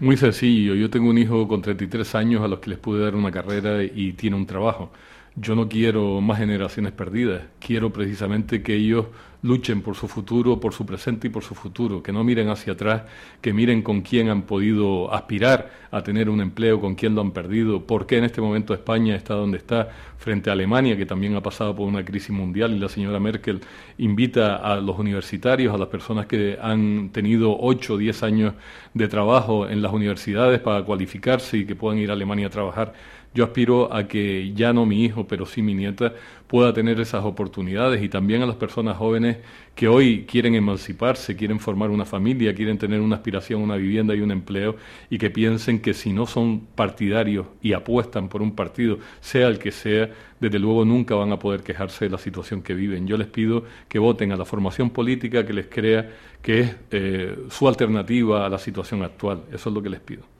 Muy 0.00 0.16
sencillo. 0.16 0.74
Yo 0.74 0.90
tengo 0.90 1.10
un 1.10 1.18
hijo 1.18 1.46
con 1.46 1.62
33 1.62 2.16
años 2.16 2.42
a 2.42 2.48
los 2.48 2.58
que 2.58 2.70
les 2.70 2.78
pude 2.80 3.04
dar 3.04 3.14
una 3.14 3.30
carrera 3.30 3.84
y 3.84 4.14
tiene 4.14 4.34
un 4.34 4.46
trabajo. 4.46 4.90
Yo 5.36 5.54
no 5.54 5.68
quiero 5.68 6.20
más 6.20 6.38
generaciones 6.38 6.92
perdidas. 6.92 7.42
Quiero 7.60 7.92
precisamente 7.92 8.64
que 8.64 8.74
ellos 8.74 9.06
luchen 9.42 9.82
por 9.82 9.96
su 9.96 10.08
futuro, 10.08 10.60
por 10.60 10.72
su 10.72 10.86
presente 10.86 11.26
y 11.26 11.30
por 11.30 11.42
su 11.42 11.54
futuro, 11.54 12.02
que 12.02 12.12
no 12.12 12.24
miren 12.24 12.48
hacia 12.48 12.74
atrás, 12.74 13.02
que 13.40 13.52
miren 13.52 13.82
con 13.82 14.00
quién 14.02 14.28
han 14.28 14.42
podido 14.42 15.12
aspirar 15.12 15.70
a 15.90 16.02
tener 16.02 16.30
un 16.30 16.40
empleo, 16.40 16.80
con 16.80 16.94
quién 16.94 17.14
lo 17.14 17.20
han 17.20 17.32
perdido, 17.32 17.84
por 17.84 18.06
qué 18.06 18.18
en 18.18 18.24
este 18.24 18.40
momento 18.40 18.72
España 18.72 19.16
está 19.16 19.34
donde 19.34 19.58
está 19.58 19.90
frente 20.16 20.50
a 20.50 20.52
Alemania, 20.52 20.96
que 20.96 21.06
también 21.06 21.34
ha 21.34 21.42
pasado 21.42 21.74
por 21.74 21.88
una 21.88 22.04
crisis 22.04 22.30
mundial 22.30 22.72
y 22.72 22.78
la 22.78 22.88
señora 22.88 23.18
Merkel 23.18 23.60
invita 23.98 24.56
a 24.56 24.80
los 24.80 24.98
universitarios, 24.98 25.74
a 25.74 25.78
las 25.78 25.88
personas 25.88 26.26
que 26.26 26.56
han 26.62 27.10
tenido 27.10 27.56
8 27.58 27.94
o 27.94 27.98
10 27.98 28.22
años 28.22 28.54
de 28.94 29.08
trabajo 29.08 29.68
en 29.68 29.82
las 29.82 29.92
universidades 29.92 30.60
para 30.60 30.84
cualificarse 30.84 31.58
y 31.58 31.66
que 31.66 31.74
puedan 31.74 31.98
ir 31.98 32.10
a 32.10 32.12
Alemania 32.12 32.46
a 32.46 32.50
trabajar 32.50 32.94
yo 33.34 33.44
aspiro 33.44 33.92
a 33.92 34.06
que 34.06 34.52
ya 34.54 34.72
no 34.72 34.84
mi 34.84 35.04
hijo, 35.04 35.26
pero 35.26 35.46
sí 35.46 35.62
mi 35.62 35.74
nieta 35.74 36.12
pueda 36.46 36.74
tener 36.74 37.00
esas 37.00 37.24
oportunidades 37.24 38.02
y 38.02 38.10
también 38.10 38.42
a 38.42 38.46
las 38.46 38.56
personas 38.56 38.98
jóvenes 38.98 39.38
que 39.74 39.88
hoy 39.88 40.26
quieren 40.26 40.54
emanciparse, 40.54 41.34
quieren 41.34 41.58
formar 41.58 41.88
una 41.88 42.04
familia, 42.04 42.54
quieren 42.54 42.76
tener 42.76 43.00
una 43.00 43.16
aspiración, 43.16 43.62
una 43.62 43.76
vivienda 43.76 44.14
y 44.14 44.20
un 44.20 44.30
empleo 44.30 44.76
y 45.08 45.16
que 45.16 45.30
piensen 45.30 45.80
que 45.80 45.94
si 45.94 46.12
no 46.12 46.26
son 46.26 46.60
partidarios 46.74 47.46
y 47.62 47.72
apuestan 47.72 48.28
por 48.28 48.42
un 48.42 48.54
partido, 48.54 48.98
sea 49.22 49.48
el 49.48 49.58
que 49.58 49.72
sea, 49.72 50.10
desde 50.40 50.58
luego 50.58 50.84
nunca 50.84 51.14
van 51.14 51.32
a 51.32 51.38
poder 51.38 51.62
quejarse 51.62 52.04
de 52.04 52.10
la 52.10 52.18
situación 52.18 52.60
que 52.60 52.74
viven. 52.74 53.06
Yo 53.06 53.16
les 53.16 53.28
pido 53.28 53.64
que 53.88 53.98
voten 53.98 54.30
a 54.32 54.36
la 54.36 54.44
formación 54.44 54.90
política 54.90 55.46
que 55.46 55.54
les 55.54 55.68
crea 55.68 56.10
que 56.42 56.60
es 56.60 56.76
eh, 56.90 57.36
su 57.48 57.66
alternativa 57.66 58.44
a 58.44 58.50
la 58.50 58.58
situación 58.58 59.02
actual. 59.02 59.44
Eso 59.52 59.70
es 59.70 59.74
lo 59.74 59.82
que 59.82 59.88
les 59.88 60.00
pido. 60.00 60.31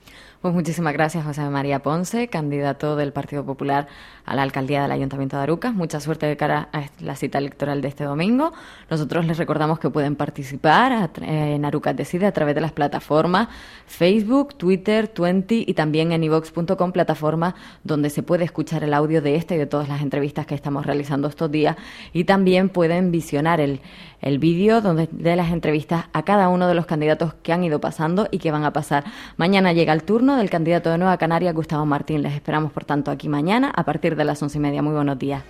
Pues 0.42 0.54
muchísimas 0.54 0.92
gracias, 0.92 1.24
José 1.24 1.48
María 1.50 1.84
Ponce, 1.84 2.26
candidato 2.26 2.96
del 2.96 3.12
Partido 3.12 3.46
Popular 3.46 3.86
a 4.24 4.34
la 4.34 4.42
alcaldía 4.42 4.82
del 4.82 4.90
Ayuntamiento 4.90 5.36
de 5.36 5.44
Arucas. 5.44 5.72
Mucha 5.72 6.00
suerte 6.00 6.26
de 6.26 6.36
cara 6.36 6.68
a 6.72 6.86
la 6.98 7.14
cita 7.14 7.38
electoral 7.38 7.80
de 7.80 7.86
este 7.86 8.02
domingo. 8.02 8.52
Nosotros 8.90 9.24
les 9.24 9.38
recordamos 9.38 9.78
que 9.78 9.88
pueden 9.88 10.16
participar 10.16 11.12
en 11.20 11.64
Arucas 11.64 11.94
Decide 11.94 12.26
a 12.26 12.32
través 12.32 12.56
de 12.56 12.60
las 12.60 12.72
plataformas 12.72 13.50
Facebook, 13.86 14.56
Twitter, 14.56 15.06
Twenty 15.06 15.64
y 15.64 15.74
también 15.74 16.10
en 16.10 16.24
ivox.com, 16.24 16.90
plataforma 16.90 17.54
donde 17.84 18.10
se 18.10 18.24
puede 18.24 18.44
escuchar 18.44 18.82
el 18.82 18.94
audio 18.94 19.22
de 19.22 19.36
esta 19.36 19.54
y 19.54 19.58
de 19.58 19.66
todas 19.66 19.88
las 19.88 20.02
entrevistas 20.02 20.44
que 20.44 20.56
estamos 20.56 20.86
realizando 20.86 21.28
estos 21.28 21.52
días. 21.52 21.76
Y 22.12 22.24
también 22.24 22.68
pueden 22.68 23.12
visionar 23.12 23.60
el, 23.60 23.80
el 24.20 24.40
vídeo 24.40 24.80
de 24.80 25.36
las 25.36 25.52
entrevistas 25.52 26.06
a 26.12 26.24
cada 26.24 26.48
uno 26.48 26.66
de 26.66 26.74
los 26.74 26.86
candidatos 26.86 27.34
que 27.44 27.52
han 27.52 27.62
ido 27.62 27.80
pasando 27.80 28.26
y 28.32 28.38
que 28.38 28.50
van 28.50 28.64
a 28.64 28.72
pasar. 28.72 29.04
Mañana 29.36 29.72
llega 29.72 29.92
el 29.92 30.02
turno 30.02 30.31
del 30.36 30.50
candidato 30.50 30.90
de 30.90 30.98
Nueva 30.98 31.16
Canaria, 31.16 31.52
Gustavo 31.52 31.86
Martín. 31.86 32.22
Les 32.22 32.34
esperamos, 32.34 32.72
por 32.72 32.84
tanto, 32.84 33.10
aquí 33.10 33.28
mañana 33.28 33.72
a 33.74 33.84
partir 33.84 34.16
de 34.16 34.24
las 34.24 34.42
once 34.42 34.58
y 34.58 34.60
media. 34.60 34.82
Muy 34.82 34.94
buenos 34.94 35.18
días. 35.18 35.42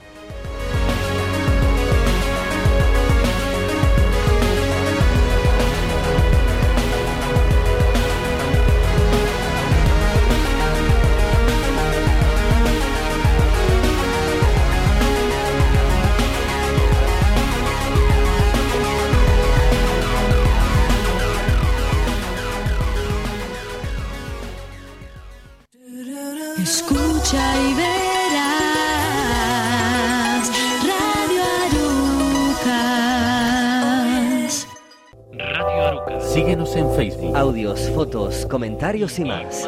En 36.52 36.66
Facebook. 36.66 37.34
Audios, 37.34 37.88
fotos, 37.94 38.44
comentarios 38.44 39.18
y 39.18 39.24
más. 39.24 39.66